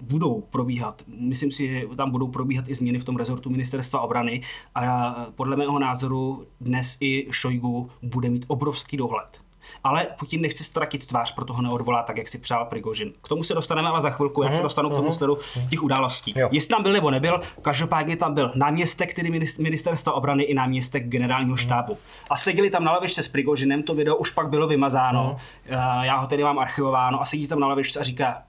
[0.00, 4.40] budou probíhat, myslím si, že tam budou probíhat i změny v tom rezortu ministerstva obrany
[4.74, 9.41] a podle mého názoru dnes i Šojgu bude mít obrovský dohled
[9.84, 13.12] ale Putin nechce ztratit tvář, proto ho neodvolá tak, jak si přál Prigožin.
[13.22, 15.12] K tomu se dostaneme ale za chvilku, já se mhm, dostanu k tomu mhm.
[15.12, 15.38] sledu
[15.70, 16.30] těch událostí.
[16.36, 16.48] Jo.
[16.52, 21.56] Jestli tam byl nebo nebyl, každopádně tam byl náměstek tedy ministerstva obrany i náměstek generálního
[21.56, 21.64] mhm.
[21.64, 21.98] štábu.
[22.30, 25.36] A seděli tam na lavičce s Prigožinem, to video už pak bylo vymazáno,
[25.70, 28.42] uh, já ho tedy mám archivováno a sedí tam na lavičce a říká,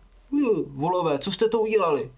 [0.67, 2.10] volové, co jste to udělali?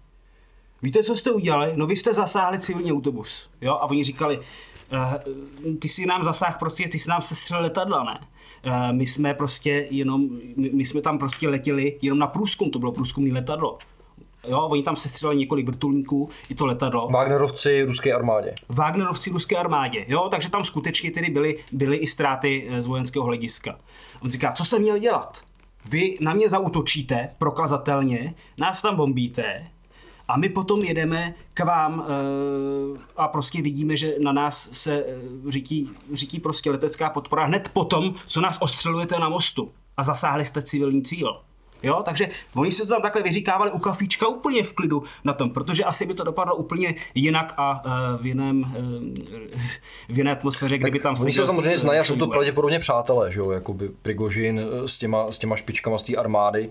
[0.82, 1.72] víte, co jste udělali?
[1.76, 3.50] No vy jste zasáhli civilní autobus.
[3.60, 3.72] Jo?
[3.72, 8.20] A oni říkali, uh, ty si nám zasáh prostě, ty si nám sestřel letadla, ne?
[8.66, 12.92] Uh, my jsme prostě jenom, my, jsme tam prostě letěli jenom na průzkum, to bylo
[12.92, 13.78] průzkumné letadlo.
[14.48, 17.08] Jo, oni tam sestřelili několik vrtulníků, i to letadlo.
[17.08, 18.54] Wagnerovci ruské armádě.
[18.68, 23.24] Wagnerovci ruské armádě, jo, takže tam skutečně tedy byly, byly i ztráty eh, z vojenského
[23.24, 23.78] hlediska.
[24.22, 25.38] On říká, co se měl dělat?
[25.90, 29.66] Vy na mě zautočíte prokazatelně, nás tam bombíte,
[30.28, 35.04] a my potom jedeme k vám e, a prostě vidíme, že na nás se
[35.48, 40.62] řítí, řítí prostě letecká podpora hned potom, co nás ostřelujete na mostu a zasáhli jste
[40.62, 41.40] civilní cíl.
[41.82, 45.50] Jo, takže oni se to tam takhle vyříkávali u kafíčka úplně v klidu na tom,
[45.50, 48.68] protože asi by to dopadlo úplně jinak a uh, v, jiném, uh,
[50.08, 53.50] v jiné atmosféře, kdyby tam Oni se samozřejmě znají jsou to pravděpodobně přátelé, že jo,
[53.50, 56.70] jakoby Prigožin s těma, s těma špičkama z té armády.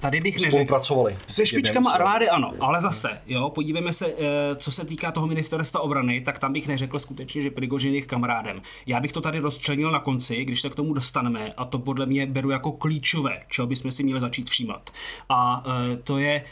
[0.00, 0.50] Tady bych neřekl.
[0.50, 1.16] Spolupracovali.
[1.26, 5.80] Se špičkama armády ano, ale zase, jo, podívejme se, eh, co se týká toho ministerstva
[5.80, 8.62] obrany, tak tam bych neřekl skutečně, že Prigožin je kamarádem.
[8.86, 12.06] Já bych to tady rozčlenil na konci, když se k tomu dostaneme, a to podle
[12.06, 14.90] mě beru jako klíčové, čeho bychom si měli začít všímat.
[15.28, 16.44] A eh, to je,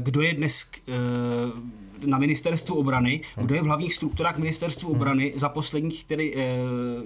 [0.00, 0.70] kdo je dnes
[2.04, 6.56] na ministerstvu obrany, kdo je v hlavních strukturách ministerstvu obrany za posledních tedy e,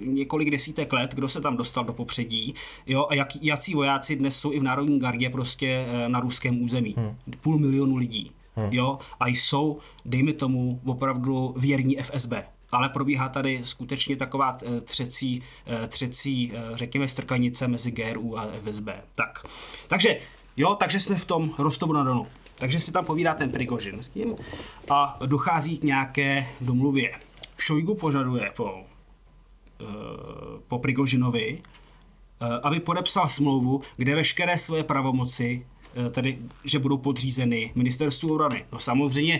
[0.05, 2.53] několik desítek let, kdo se tam dostal do popředí,
[2.87, 6.95] jo, a jak, jací vojáci dnes jsou i v Národní gardě prostě na ruském území.
[6.97, 7.15] Hmm.
[7.41, 8.31] Půl milionu lidí.
[8.55, 8.67] Hmm.
[8.71, 12.33] Jo, a jsou, dejme tomu, opravdu věrní FSB
[12.71, 15.43] ale probíhá tady skutečně taková eh, třecí,
[15.87, 18.87] třecí řekněme, strkanice mezi GRU a FSB.
[19.15, 19.45] Tak.
[19.87, 20.17] Takže,
[20.57, 22.27] jo, takže jsme v tom Rostovu na Donu.
[22.61, 24.35] Takže si tam povídá ten Prigožin s tím
[24.91, 27.11] a dochází k nějaké domluvě.
[27.57, 29.89] Šojgu požaduje po, uh,
[30.67, 31.61] po Prigožinovi,
[32.41, 35.65] uh, aby podepsal smlouvu, kde veškeré svoje pravomoci,
[35.97, 38.65] uh, tedy že budou podřízeny ministerstvu obrany.
[38.71, 39.39] No samozřejmě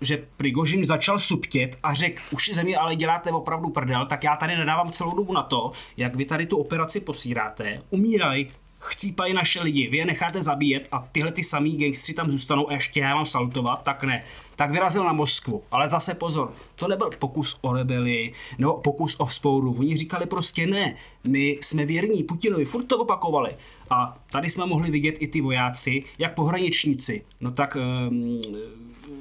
[0.00, 4.56] že Prigožin začal subtět a řekl, už země ale děláte opravdu prdel, tak já tady
[4.56, 9.88] nedávám celou dobu na to, jak vy tady tu operaci posíráte, umírají chcípají naše lidi,
[9.88, 13.26] vy je necháte zabíjet a tyhle ty samý gangstři tam zůstanou a ještě já vám
[13.26, 14.22] salutovat, tak ne.
[14.56, 15.62] Tak vyrazil na Moskvu.
[15.70, 19.76] Ale zase pozor, to nebyl pokus o rebeli nebo pokus o vzpouru.
[19.78, 23.50] Oni říkali prostě ne, my jsme věrní Putinovi, furt to opakovali.
[23.90, 27.76] A tady jsme mohli vidět i ty vojáci, jak pohraničníci, no tak
[28.10, 28.40] um,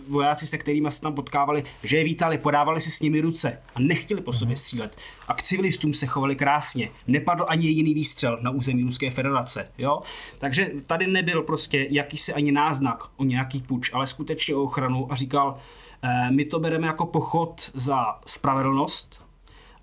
[0.10, 3.80] vojáci, se kterými se tam potkávali, že je vítali, podávali si s nimi ruce a
[3.80, 4.56] nechtěli po sobě mhm.
[4.56, 4.98] střílet.
[5.28, 6.90] A k civilistům se chovali krásně.
[7.08, 9.72] Nepadl ani jediný výstřel na území Ruské federace.
[9.78, 10.02] Jo?
[10.38, 15.16] Takže tady nebyl prostě jakýsi ani náznak o nějaký puč, ale skutečně o ochranu a
[15.16, 15.58] říkal,
[16.02, 19.28] eh, my to bereme jako pochod za spravedlnost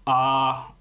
[0.07, 0.75] a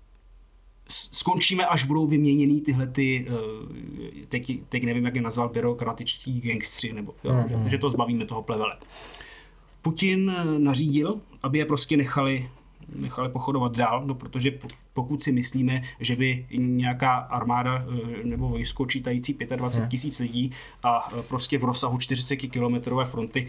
[0.87, 6.93] skončíme, až budou vyměněný tyhle ty, eh, teď, teď nevím, jak je nazval, byrokratičtí gangstři,
[6.93, 7.63] nebo jo, mm-hmm.
[7.63, 8.77] že, že to zbavíme toho plevele.
[9.83, 12.49] Putin eh, nařídil, aby je prostě nechali
[12.95, 14.51] nechali pochodovat dál, no protože
[14.93, 19.89] pokud si myslíme, že by nějaká armáda eh, nebo vojsko čítající 25 hmm.
[19.89, 20.51] tisíc lidí
[20.83, 23.47] a eh, prostě v rozsahu 40 kilometrové fronty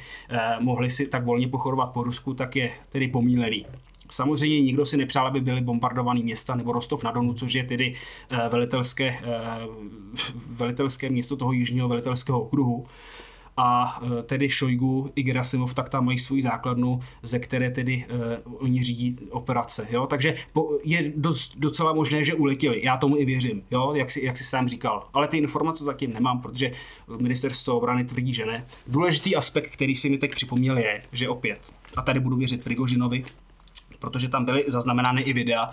[0.60, 3.66] mohli si tak volně pochodovat po Rusku, tak je tedy pomílený.
[4.10, 7.94] Samozřejmě nikdo si nepřál, aby byly bombardované města nebo Rostov na Donu, což je tedy
[8.48, 9.18] velitelské,
[10.46, 12.86] velitelské město toho jižního velitelského okruhu
[13.56, 18.04] a e, tedy Šojgu i Gerasimov tak tam mají svůj základnu, ze které tedy
[18.44, 19.86] uh, oni řídí operace.
[19.90, 20.06] Jo?
[20.06, 22.84] Takže po, je dost, docela možné, že uletěli.
[22.84, 23.92] Já tomu i věřím, jo?
[23.94, 25.08] Jak, si, jak si sám říkal.
[25.12, 26.70] Ale ty informace zatím nemám, protože
[27.18, 28.66] ministerstvo obrany tvrdí, že ne.
[28.86, 33.24] Důležitý aspekt, který si mi teď připomněl, je, že opět, a tady budu věřit Prigožinovi,
[33.98, 35.70] protože tam byly zaznamenány i videa,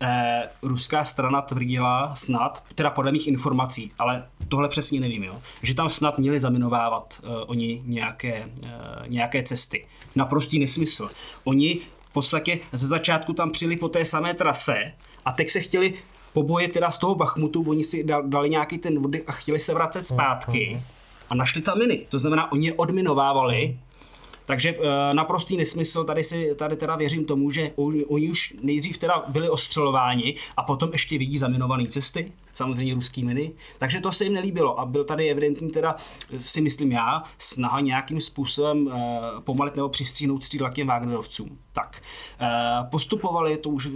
[0.00, 5.74] eh, ruská strana tvrdila snad, teda podle mých informací, ale tohle přesně nevím, jo, že
[5.74, 8.68] tam snad měli zaminovávat eh, oni nějaké, eh,
[9.06, 9.86] nějaké cesty.
[10.16, 11.10] Naprostý nesmysl.
[11.44, 14.92] Oni v podstatě ze začátku tam přijeli po té samé trase
[15.24, 15.94] a teď se chtěli
[16.32, 19.74] po boji teda z toho Bachmutu, oni si dali nějaký ten vody a chtěli se
[19.74, 20.82] vracet zpátky
[21.30, 22.06] a našli tam miny.
[22.08, 23.78] To znamená, oni je odminovávali
[24.50, 29.24] takže uh, naprostý nesmysl, tady, si, tady teda věřím tomu, že oni, už nejdřív teda
[29.28, 34.32] byli ostřelováni a potom ještě vidí zaminované cesty, samozřejmě ruský miny, takže to se jim
[34.32, 35.96] nelíbilo a byl tady evidentní teda,
[36.38, 38.92] si myslím já, snaha nějakým způsobem uh,
[39.40, 41.58] pomalit nebo přistříhnout střídla těm Wagnerovcům.
[41.72, 42.02] Tak,
[42.90, 43.88] postupovali, to už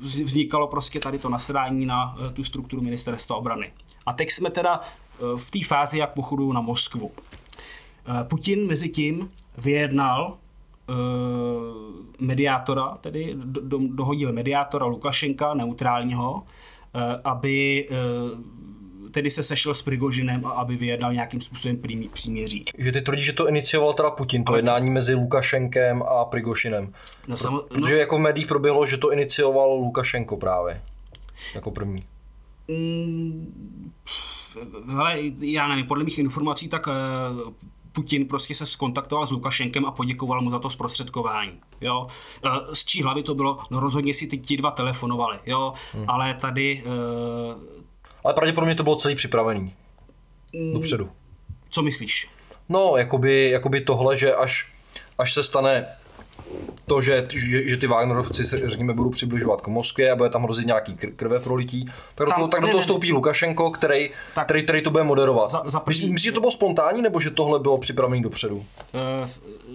[0.00, 3.72] vznikalo prostě tady to nasedání na tu strukturu ministerstva obrany.
[4.06, 4.80] A teď jsme teda
[5.36, 7.10] v té fázi, jak pochodu na Moskvu.
[8.28, 10.36] Putin mezi tím vyjednal
[10.88, 10.94] uh,
[12.18, 18.38] mediátora, tedy do, do, dohodil mediátora Lukašenka, neutrálního, uh, aby uh,
[19.10, 22.64] tedy se sešel s Prigožinem a aby vyjednal nějakým způsobem přímí- příměří.
[22.78, 26.24] Že ty tvrdí, že to inicioval teda Putin, to Ale co- jednání mezi Lukašenkem a
[26.24, 26.92] Prigošinem.
[27.28, 30.82] No, samo, no, Protože jako v médiích proběhlo, že to inicioval Lukašenko právě.
[31.54, 32.04] Jako první.
[32.68, 33.92] Mm,
[34.88, 37.50] hele, já nevím, podle mých informací, tak eh,
[37.92, 41.60] Putin prostě se skontaktoval s Lukašenkem a poděkoval mu za to zprostředkování.
[41.80, 42.06] Jo?
[42.46, 43.58] Eh, Z čí hlavy to bylo?
[43.70, 45.72] No rozhodně si ty ti dva telefonovali, jo?
[45.92, 46.04] Hmm.
[46.08, 47.54] ale tady, eh,
[48.24, 49.72] Ale pravděpodobně to bylo celý připravený.
[50.52, 50.72] Mm.
[50.74, 51.10] Dopředu.
[51.70, 52.28] co myslíš?
[52.68, 54.72] No, jakoby, jakoby tohle, že až,
[55.18, 55.86] až se stane
[56.86, 60.42] to, že, že, že ty Wagnerovci se, řekněme, budou přibližovat k Moskvě a bude tam
[60.42, 64.10] hrozit nějaký kr- krve prolití, tak do toho, tak do toho ne, stoupí Lukašenko, který,
[64.34, 64.44] Tak.
[64.46, 65.50] který, který to bude moderovat.
[65.50, 68.64] Za- za první- Myslíš, že to bylo spontánní, nebo že tohle bylo připravené dopředu?
[69.24, 69.28] Eh,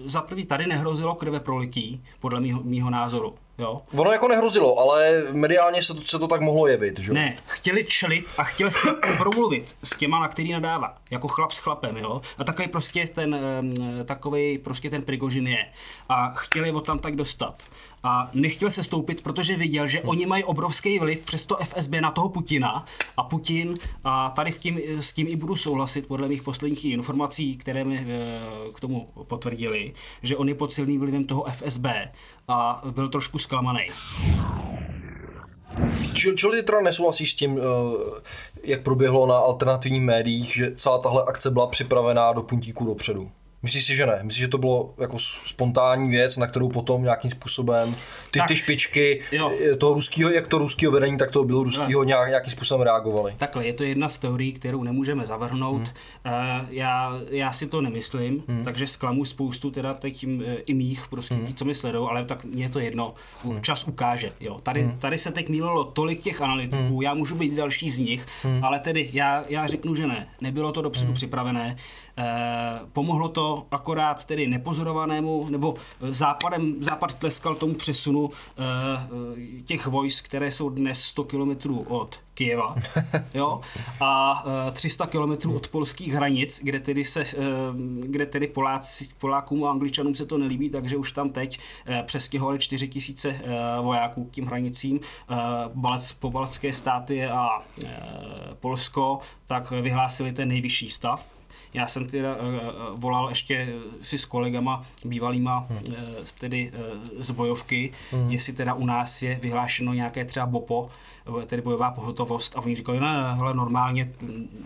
[0.06, 3.34] Za prvý tady nehrozilo krve prolití, podle mýho, mýho názoru.
[3.58, 3.82] Jo?
[3.96, 7.10] Ono jako nehrozilo, ale mediálně se to, se to tak mohlo jevit, že?
[7.10, 7.14] jo?
[7.14, 10.96] Ne, chtěli čelit a chtěli si promluvit s těma, na který nadává.
[11.10, 12.22] Jako chlap s chlapem, jo.
[12.38, 13.72] A takový prostě ten, em,
[14.04, 15.66] takovej prostě ten Prigožin je.
[16.08, 17.62] A chtěli ho tam tak dostat.
[18.02, 22.10] A nechtěl se stoupit, protože viděl, že oni mají obrovský vliv přes to FSB na
[22.10, 22.84] toho Putina.
[23.16, 27.56] A Putin, a tady v tím, s tím i budu souhlasit, podle mých posledních informací,
[27.56, 31.86] které mi eh, k tomu potvrdili, že on je pod silným vlivem toho FSB
[32.48, 33.86] a byl trošku zklamaný.
[36.14, 37.62] Čili, čili ty teda nesouhlasíš s tím, eh,
[38.62, 43.30] jak proběhlo na alternativních médiích, že celá tahle akce byla připravená do puntíku dopředu?
[43.62, 44.18] Myslíš si, že ne?
[44.22, 47.96] Myslíš, že to bylo jako spontánní věc, na kterou potom nějakým způsobem
[48.30, 49.52] ty, Tak, ty špičky jo.
[49.72, 53.34] eh, toho ruského, jak to ruského vedení, tak toho bylo ruského nějak, nějakým způsobem reagovali?
[53.36, 55.92] Takhle, je to jedna z teorií, kterou nemůžeme zavrhnout.
[56.24, 56.66] Hmm.
[56.70, 58.64] Já, já si to nemyslím, hmm.
[58.64, 61.54] takže zklamu spoustu teda teď e, i mých, prostě hmm.
[61.54, 63.14] co mi sledují, ale tak mně je to jedno.
[63.44, 63.62] Hmm.
[63.62, 64.32] Čas ukáže.
[64.40, 64.60] Jo.
[64.62, 64.98] Tady, hmm.
[64.98, 67.02] tady se teď mýlilo tolik těch analytiků, hmm.
[67.02, 68.64] já můžu být další z nich, hmm.
[68.64, 70.28] ale tedy já, já řeknu, že ne.
[70.40, 71.14] Nebylo to dopředu hmm.
[71.14, 71.76] připravené.
[72.18, 80.24] Eh, pomohlo to akorát tedy nepozorovanému, nebo západem, západ tleskal tomu přesunu eh, těch vojsk,
[80.24, 82.74] které jsou dnes 100 kilometrů od Kijeva,
[83.34, 83.60] jo,
[84.00, 87.34] a eh, 300 kilometrů od polských hranic, kde tedy se, eh,
[88.00, 92.58] kde tedy Poláci, Polákům a Angličanům se to nelíbí, takže už tam teď eh, přestěhovali
[92.58, 95.36] 4 tisíce eh, vojáků k tím hranicím, eh,
[95.74, 97.48] Balc, pobaltské státy a
[97.84, 97.96] eh,
[98.60, 101.37] Polsko, tak vyhlásili ten nejvyšší stav,
[101.74, 102.40] já jsem teda uh,
[103.00, 103.68] volal ještě
[104.02, 105.94] si s kolegama bývalýma, hmm.
[106.40, 106.72] tedy
[107.18, 108.30] z bojovky, hmm.
[108.30, 110.90] jestli teda u nás je vyhlášeno nějaké třeba BOPO,
[111.42, 114.12] eh, tedy bojová pohotovost a oni říkali, ne, ne, hele, normálně,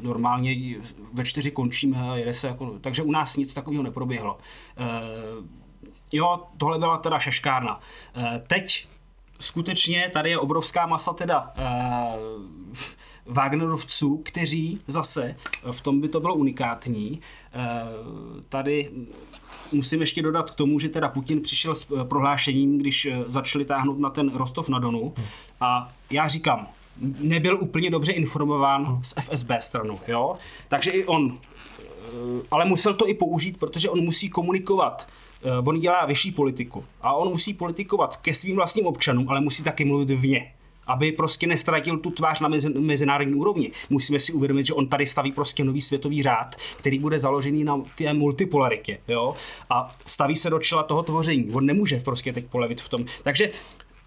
[0.02, 0.76] normálně
[1.12, 4.38] ve čtyři končíme a jede se jako, takže u nás nic takového neproběhlo.
[6.12, 7.80] Jo, tohle byla teda šeškárna.
[8.46, 8.88] Teď
[9.40, 11.52] skutečně tady je obrovská masa teda
[13.26, 15.36] Wagnerovců, kteří zase,
[15.70, 17.20] v tom by to bylo unikátní,
[17.52, 17.58] eh,
[18.48, 18.90] tady
[19.72, 23.64] musím ještě dodat k tomu, že teda Putin přišel s eh, prohlášením, když eh, začali
[23.64, 25.14] táhnout na ten Rostov na Donu.
[25.60, 26.68] A já říkám,
[27.20, 30.36] nebyl úplně dobře informován z FSB stranu, jo?
[30.68, 31.38] Takže i on,
[32.50, 35.08] ale musel to i použít, protože on musí komunikovat
[35.64, 36.84] on dělá vyšší politiku.
[37.00, 40.52] A on musí politikovat ke svým vlastním občanům, ale musí taky mluvit vně
[40.86, 43.70] aby prostě nestratil tu tvář na mezi, mezinárodní úrovni.
[43.90, 47.80] Musíme si uvědomit, že on tady staví prostě nový světový řád, který bude založený na
[47.98, 48.98] té multipolaritě.
[49.08, 49.34] Jo?
[49.70, 51.50] A staví se do čela toho tvoření.
[51.52, 53.04] On nemůže prostě teď polevit v tom.
[53.22, 53.50] Takže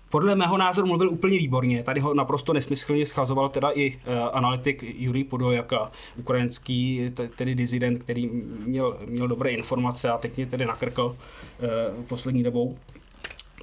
[0.10, 1.84] podle mého názoru mluvil úplně výborně.
[1.84, 4.00] Tady ho naprosto nesmyslně schazoval teda i uh,
[4.34, 8.30] analytik Jurij Podoljaka, ukrajinský t- tedy dizident, který
[8.66, 12.78] měl, měl dobré informace a teď mě tedy nakrkal uh, poslední dobou.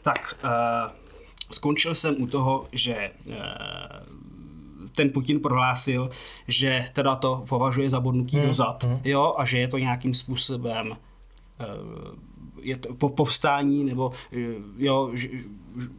[0.02, 1.01] Tak, uh,
[1.54, 3.34] skončil jsem u toho, že uh,
[4.94, 6.10] ten Putin prohlásil,
[6.48, 8.46] že teda to považuje za bodnutí hmm.
[8.46, 9.00] dozad, hmm.
[9.04, 10.96] jo, a že je to nějakým způsobem uh,
[12.62, 14.12] je to po povstání, nebo
[14.78, 15.10] jo,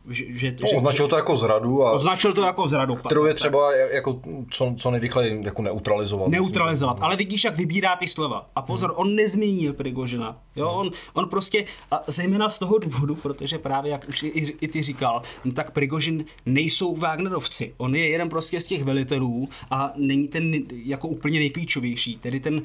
[0.10, 1.86] že, že, že, no, označil to jako zradu.
[1.86, 2.96] A označil to jako zradu.
[2.96, 6.28] Kterou je třeba jako co, co nejrychleji jako neutralizovat.
[6.28, 8.50] Neutralizovat, ale vidíš, jak vybírá ty slova.
[8.56, 9.00] A pozor, hmm.
[9.00, 10.38] on nezmínil Prigožina.
[10.56, 14.28] Jo, on, on prostě, a zejména z toho důvodu, protože právě, jak už i,
[14.62, 15.22] i ty říkal,
[15.54, 17.74] tak Prigožin nejsou Wagnerovci.
[17.78, 22.18] On je jeden prostě z těch velitelů a není ten jako úplně nejklíčovější.
[22.18, 22.62] Tedy ten,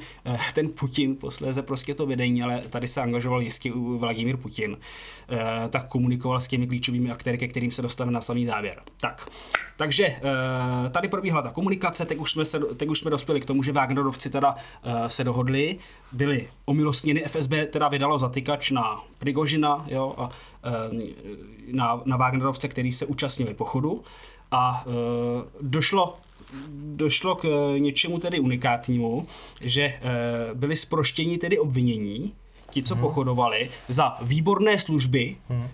[0.53, 4.77] ten Putin, posléze prostě to vedení, ale tady se angažoval jistě Vladimír Putin,
[5.69, 8.81] tak komunikoval s těmi klíčovými aktéry, ke kterým se dostaneme na samý závěr.
[9.01, 9.29] Tak,
[9.77, 10.15] takže
[10.91, 13.71] tady probíhala ta komunikace, teď už jsme, se, teď už jsme dospěli k tomu, že
[13.71, 14.55] Wagnerovci teda
[15.07, 15.77] se dohodli,
[16.11, 20.29] byli omilostněni, FSB teda vydalo zatykač na Prigožina jo, a
[21.71, 24.01] na, na Wagnerovce, který se účastnili pochodu.
[24.51, 24.85] A
[25.61, 26.17] došlo
[26.95, 29.27] došlo k eh, něčemu tedy unikátnímu,
[29.65, 30.01] že eh,
[30.53, 32.33] byli sproštěni tedy obvinění,
[32.69, 33.01] ti, co hmm.
[33.01, 35.67] pochodovali, za výborné služby, hmm.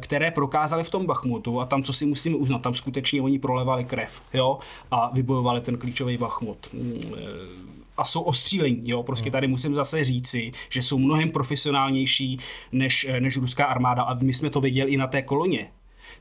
[0.00, 3.84] které prokázali v tom Bachmutu a tam, co si musíme uznat, tam skutečně oni prolevali
[3.84, 4.58] krev, jo,
[4.90, 6.68] a vybojovali ten klíčový Bachmut.
[6.72, 6.94] Mm,
[7.96, 9.32] a jsou ostřílení, jo, prostě hmm.
[9.32, 12.38] tady musím zase říci, že jsou mnohem profesionálnější
[12.72, 15.70] než, než ruská armáda a my jsme to viděli i na té koloně.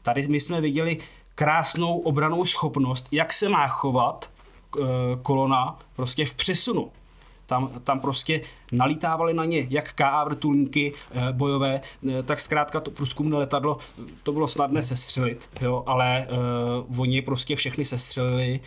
[0.01, 0.97] Tady my jsme viděli
[1.35, 4.81] krásnou obranou schopnost, jak se má chovat eh,
[5.21, 6.91] kolona prostě v přesunu.
[7.49, 8.41] Tam, tam prostě
[8.71, 13.77] nalítávali na ně jak KA vrtulníky e, bojové, e, tak zkrátka to průzkumné letadlo,
[14.23, 16.27] to bylo snadné sestřelit, jo, ale e,
[16.97, 18.59] oni prostě všechny sestřelili e,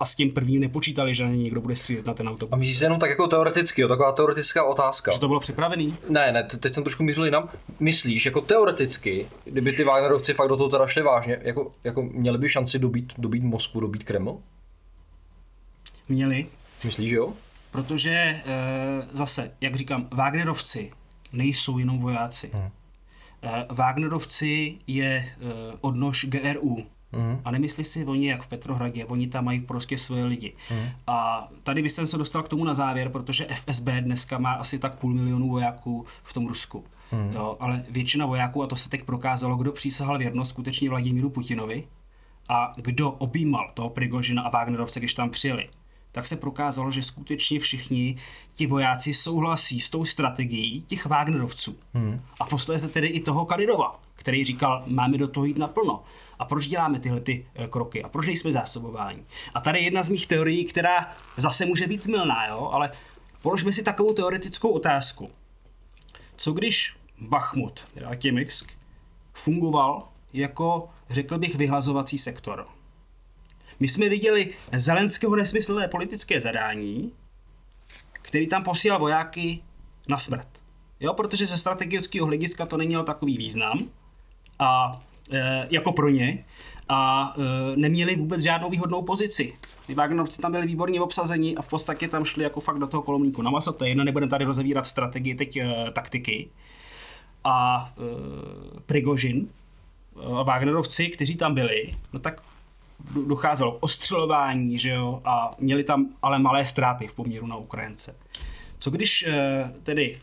[0.00, 2.52] a s tím prvním nepočítali, že na ně někdo bude střílet na ten autobus.
[2.52, 5.12] A myslíš jenom tak jako teoreticky, jo, taková teoretická otázka.
[5.12, 5.96] Že to bylo připravený?
[6.08, 7.48] Ne, ne, teď jsem trošku mířil jinam.
[7.80, 12.38] Myslíš, jako teoreticky, kdyby ty Wagnerovci fakt do toho teda šli vážně, jako, jako měli
[12.38, 14.38] by šanci dobít, dobít Moskvu, dobít Kreml?
[16.08, 16.46] Měli.
[16.84, 17.32] Myslíš, že jo?
[17.70, 18.42] Protože e,
[19.12, 20.90] zase, jak říkám, Wagnerovci
[21.32, 22.50] nejsou jenom vojáci.
[22.54, 22.70] Hmm.
[23.42, 25.32] E, Wagnerovci je e,
[25.80, 26.86] odnož GRU.
[27.12, 27.40] Hmm.
[27.44, 30.52] A nemyslí si oni jak v Petrohradě, oni tam mají prostě svoje lidi.
[30.68, 30.88] Hmm.
[31.06, 34.94] A tady bych se dostal k tomu na závěr, protože FSB dneska má asi tak
[34.94, 36.84] půl milionu vojáků v tom Rusku.
[37.10, 37.32] Hmm.
[37.32, 41.84] Jo, ale většina vojáků, a to se teď prokázalo, kdo přísahal věrnost skutečně Vladimíru Putinovi
[42.48, 45.68] a kdo objímal toho Prigožina a Wagnerovce, když tam přijeli
[46.12, 48.16] tak se prokázalo, že skutečně všichni
[48.54, 51.76] ti vojáci souhlasí s tou strategií těch Wagnerovců.
[51.94, 52.20] Hmm.
[52.40, 56.02] A posléze tedy i toho Kadyrova, který říkal, máme do toho jít naplno.
[56.38, 58.02] A proč děláme tyhle ty eh, kroky?
[58.02, 59.24] A proč nejsme zásobováni?
[59.54, 62.70] A tady jedna z mých teorií, která zase může být milná, jo?
[62.72, 62.90] ale
[63.42, 65.30] položme si takovou teoretickou otázku.
[66.36, 68.72] Co když Bachmut, teda Těmivsk,
[69.32, 72.66] fungoval jako, řekl bych, vyhlazovací sektor?
[73.80, 77.12] My jsme viděli Zelenského nesmyslné politické zadání,
[78.12, 79.60] který tam posílal vojáky
[80.08, 80.48] na smrt.
[81.00, 83.78] Jo, protože ze strategického hlediska to nemělo takový význam
[84.58, 85.00] a
[85.32, 86.44] e, jako pro ně
[86.88, 89.52] a e, neměli vůbec žádnou výhodnou pozici.
[89.86, 93.02] Ty Wagnerovci tam byli výborně obsazeni a v podstatě tam šli jako fakt do toho
[93.02, 96.48] kolomníku na maso, to je jedno, nebudeme tady rozevírat strategii, teď e, taktiky.
[97.44, 99.48] A e, Prigožin,
[100.16, 102.42] e, Wagnerovci, kteří tam byli, no tak
[103.26, 108.16] docházelo k ostřelování, že jo, a měli tam ale malé ztráty v poměru na Ukrajince.
[108.78, 110.18] Co když eh, tedy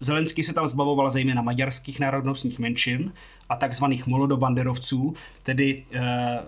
[0.00, 3.12] Zelenský se tam zbavoval zejména maďarských národnostních menšin
[3.48, 6.38] a takzvaných molodobanderovců, tedy eh,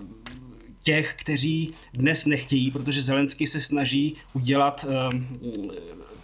[0.82, 5.18] těch, kteří dnes nechtějí, protože Zelenský se snaží udělat eh,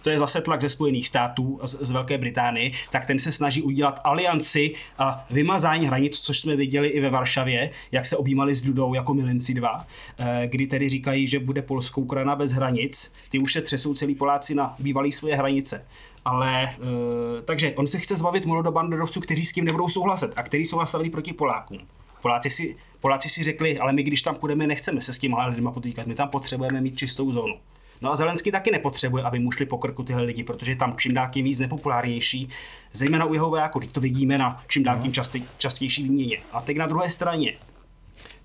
[0.01, 3.61] to je zase tlak ze Spojených států z, z Velké Británie, tak ten se snaží
[3.61, 8.61] udělat alianci a vymazání hranic, což jsme viděli i ve Varšavě, jak se objímali s
[8.61, 9.85] Dudou jako milenci dva,
[10.19, 13.11] eh, kdy tedy říkají, že bude polskou Ukrajina bez hranic.
[13.29, 15.85] Ty už se třesou celý Poláci na bývalé své hranice.
[16.25, 20.65] Ale, e, takže on se chce zbavit molodobanderovců, kteří s tím nebudou souhlasit a kteří
[20.65, 21.79] jsou nastavili proti Polákům.
[22.21, 25.69] Poláci si, Poláci si řekli, ale my když tam půjdeme, nechceme se s těma lidmi
[25.73, 27.55] potýkat, my tam potřebujeme mít čistou zónu.
[28.01, 31.13] No a Zelenský taky nepotřebuje, aby mu šli po krku tyhle lidi, protože tam čím
[31.13, 32.49] dál tím víc nepopulárnější,
[32.93, 36.37] zejména u jeho vojáků, teď to vidíme na čím dál tím častý, častější výměně.
[36.51, 37.53] A teď na druhé straně,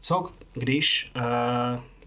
[0.01, 1.23] co když uh,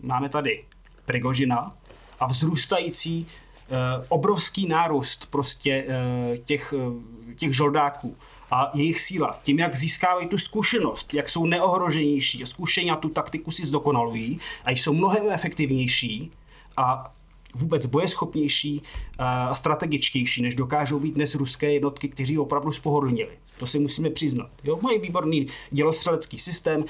[0.01, 0.63] máme tady
[1.05, 1.73] Prigožina
[2.19, 3.77] a vzrůstající uh,
[4.09, 6.93] obrovský nárůst prostě uh, těch, uh,
[7.35, 8.17] těch žoldáků
[8.51, 13.51] a jejich síla, tím, jak získávají tu zkušenost, jak jsou neohroženější, zkušení a tu taktiku
[13.51, 16.31] si zdokonalují a jsou mnohem efektivnější
[16.77, 17.11] a
[17.55, 18.81] vůbec bojeschopnější
[19.19, 23.37] a strategičtější, než dokážou být dnes ruské jednotky, kteří opravdu spohodlnili.
[23.59, 24.49] To si musíme přiznat.
[24.63, 26.85] Jo, mají výborný dělostřelecký systém,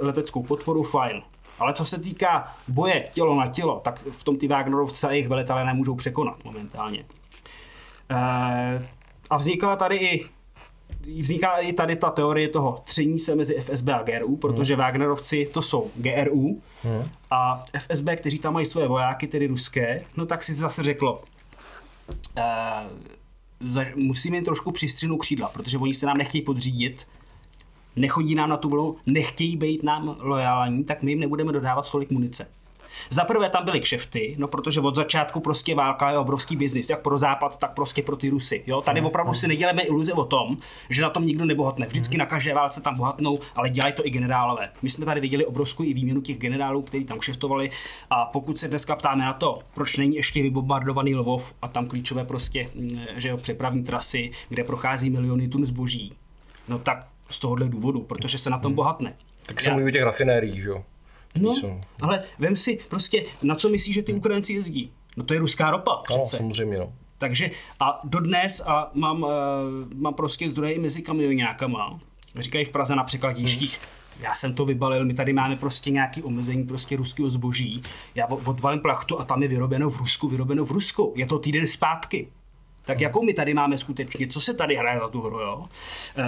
[0.00, 1.22] leteckou podporu, fajn.
[1.58, 5.28] Ale co se týká boje tělo na tělo, tak v tom ty Wagnerovce a jejich
[5.28, 7.04] velitelé nemůžou překonat momentálně.
[9.30, 10.26] A vznikala tady i
[11.16, 14.82] vzniká i tady ta teorie toho tření se mezi FSB a GRU, protože hmm.
[14.82, 17.08] Wagnerovci to jsou GRU hmm.
[17.30, 21.22] a FSB, kteří tam mají své vojáky, tedy ruské, no tak si zase řeklo,
[22.36, 27.06] uh, musíme jim trošku přistřihnout křídla, protože oni se nám nechtějí podřídit,
[27.96, 32.10] nechodí nám na tu vlnu, nechtějí být nám lojální, tak my jim nebudeme dodávat tolik
[32.10, 32.46] munice.
[33.10, 37.02] Za prvé tam byly kšefty, no protože od začátku prostě válka je obrovský biznis, jak
[37.02, 38.64] pro západ, tak prostě pro ty Rusy.
[38.66, 38.82] Jo?
[38.82, 40.56] Tady opravdu si neděláme iluze o tom,
[40.90, 41.86] že na tom nikdo nebohatne.
[41.86, 44.62] Vždycky na každé válce tam bohatnou, ale dělají to i generálové.
[44.82, 47.70] My jsme tady viděli obrovskou i výměnu těch generálů, kteří tam kšeftovali.
[48.10, 52.24] A pokud se dneska ptáme na to, proč není ještě vybombardovaný Lvov a tam klíčové
[52.24, 56.12] prostě mm, že jo, přepravní trasy, kde prochází miliony tun zboží,
[56.68, 59.16] no tak z tohohle důvodu, protože se na tom bohatne.
[59.46, 60.84] Tak se mluví o těch rafinériích, že jo?
[61.42, 64.90] No, jsou- ale vem si prostě, na co myslíš, že ty Ukrajinci jezdí?
[65.16, 66.36] No to je ruská ropa Ano, přece.
[66.36, 66.92] samozřejmě, no.
[67.18, 69.28] Takže a dodnes, a mám, uh,
[69.94, 72.00] mám prostě zdroje i mezi kamionákama,
[72.38, 73.80] říkají v Praze na překladištích,
[74.20, 77.82] já jsem to vybalil, my tady máme prostě nějaký omezení prostě ruského zboží,
[78.14, 81.66] já odvalím plachtu a tam je vyrobeno v Rusku, vyrobeno v Rusku, je to týden
[81.66, 82.28] zpátky.
[82.88, 85.64] Tak jakou my tady máme skutečně, co se tady hraje za tu hru, jo?
[86.18, 86.24] Eh,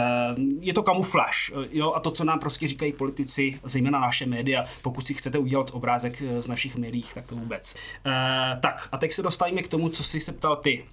[0.60, 4.58] Je to kamufláž, eh, jo, a to, co nám prostě říkají politici, zejména naše média,
[4.82, 7.74] pokud si chcete udělat obrázek eh, z našich médií, tak to vůbec.
[8.60, 10.84] Tak, a teď se dostaneme k tomu, co jsi se ptal ty.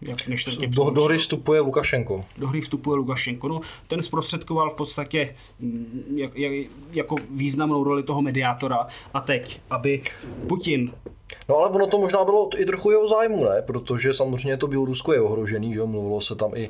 [0.00, 2.24] Jak, než Do, do hry vstupuje Lukašenko.
[2.38, 3.48] do hry vstupuje Lukašenko.
[3.48, 6.52] No, ten zprostředkoval v podstatě mm, jak, jak,
[6.92, 8.86] jako významnou roli toho mediátora.
[9.14, 10.02] A teď, aby
[10.48, 10.92] Putin
[11.48, 13.62] No ale ono to možná bylo i trochu jeho zájmu, ne?
[13.62, 15.86] Protože samozřejmě to Bělorusko je ohrožený, že jo?
[15.86, 16.68] Mluvilo se tam i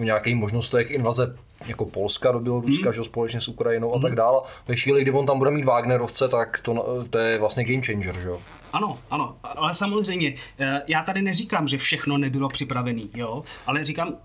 [0.00, 1.36] o nějakých možnostech invaze
[1.66, 4.40] jako Polska do Běloruska, že jo, společně s Ukrajinou a tak dále.
[4.68, 8.18] Ve chvíli, kdy on tam bude mít Wagnerovce, tak to, to je vlastně game changer,
[8.18, 8.40] že jo?
[8.72, 14.16] Ano, ano, ale samozřejmě, eh, já tady neříkám, že všechno nebylo připravené, jo, ale říkám,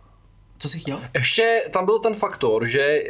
[0.59, 0.99] co jsi chtěl?
[1.13, 3.03] Ještě tam byl ten faktor, že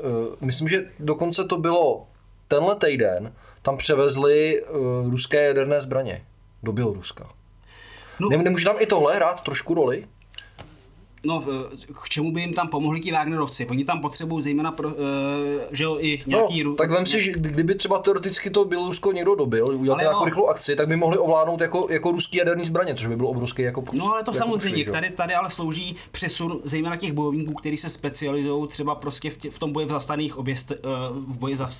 [0.00, 2.06] uh, myslím, že dokonce to bylo
[2.48, 3.32] tenhle týden,
[3.66, 6.24] tam převezli uh, ruské jaderné zbraně
[6.62, 7.28] do Běloruska.
[8.20, 10.06] No, Nem, nemůže tam i tohle hrát trošku roli?
[11.26, 13.66] no, eh, k čemu by jim tam pomohli ti Wagnerovci?
[13.66, 16.64] Oni tam potřebují zejména, pro, eh, že jo, i nějaký...
[16.64, 20.24] no, tak vem si, že kdyby třeba teoreticky to Bělorusko někdo dobil, udělal nějakou jo.
[20.24, 23.62] rychlou akci, tak by mohli ovládnout jako, jako ruský jaderný zbraně, což by bylo obrovský
[23.62, 24.92] jako No ale to jako samozřejmě, jo.
[24.92, 29.50] tady, tady ale slouží přesun zejména těch bojovníků, kteří se specializují třeba prostě v, tě,
[29.50, 30.76] v tom boji v zastavených objest, eh,
[31.10, 31.70] v boji za,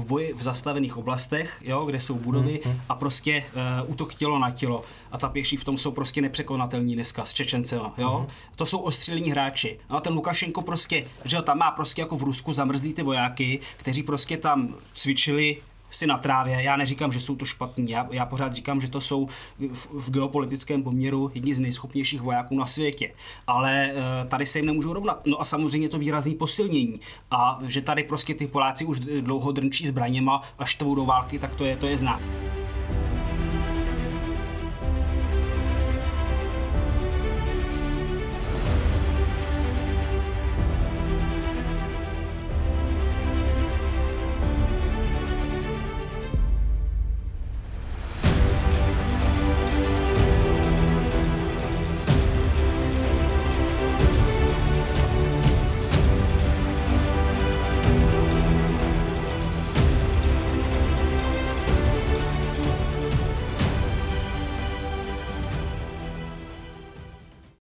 [0.00, 2.80] v boji v zastavených oblastech, jo, kde jsou budovy Mhm.
[2.88, 3.44] a prostě
[3.84, 4.82] uh, útok tělo na tělo.
[5.12, 8.18] A ta pěší v tom jsou prostě nepřekonatelní dneska s Čečencema, jo.
[8.18, 8.28] Mhm.
[8.56, 9.78] To jsou ostřelní hráči.
[9.90, 13.02] No a ten Lukašenko prostě, že jo, tam má prostě jako v Rusku zamrzlý ty
[13.02, 15.56] vojáky, kteří prostě tam cvičili
[15.96, 16.62] si na trávě.
[16.62, 17.90] Já neříkám, že jsou to špatní.
[17.90, 19.28] Já, já pořád říkám, že to jsou
[19.58, 23.12] v, v geopolitickém poměru jedni z nejschopnějších vojáků na světě.
[23.46, 23.94] Ale eh,
[24.28, 25.26] tady se jim nemůžou rovnat.
[25.26, 27.00] No a samozřejmě to výrazný posilnění.
[27.30, 31.54] A že tady prostě ty Poláci už dlouho drnčí zbraněma a štvou do války, tak
[31.54, 32.20] to je, to je znak.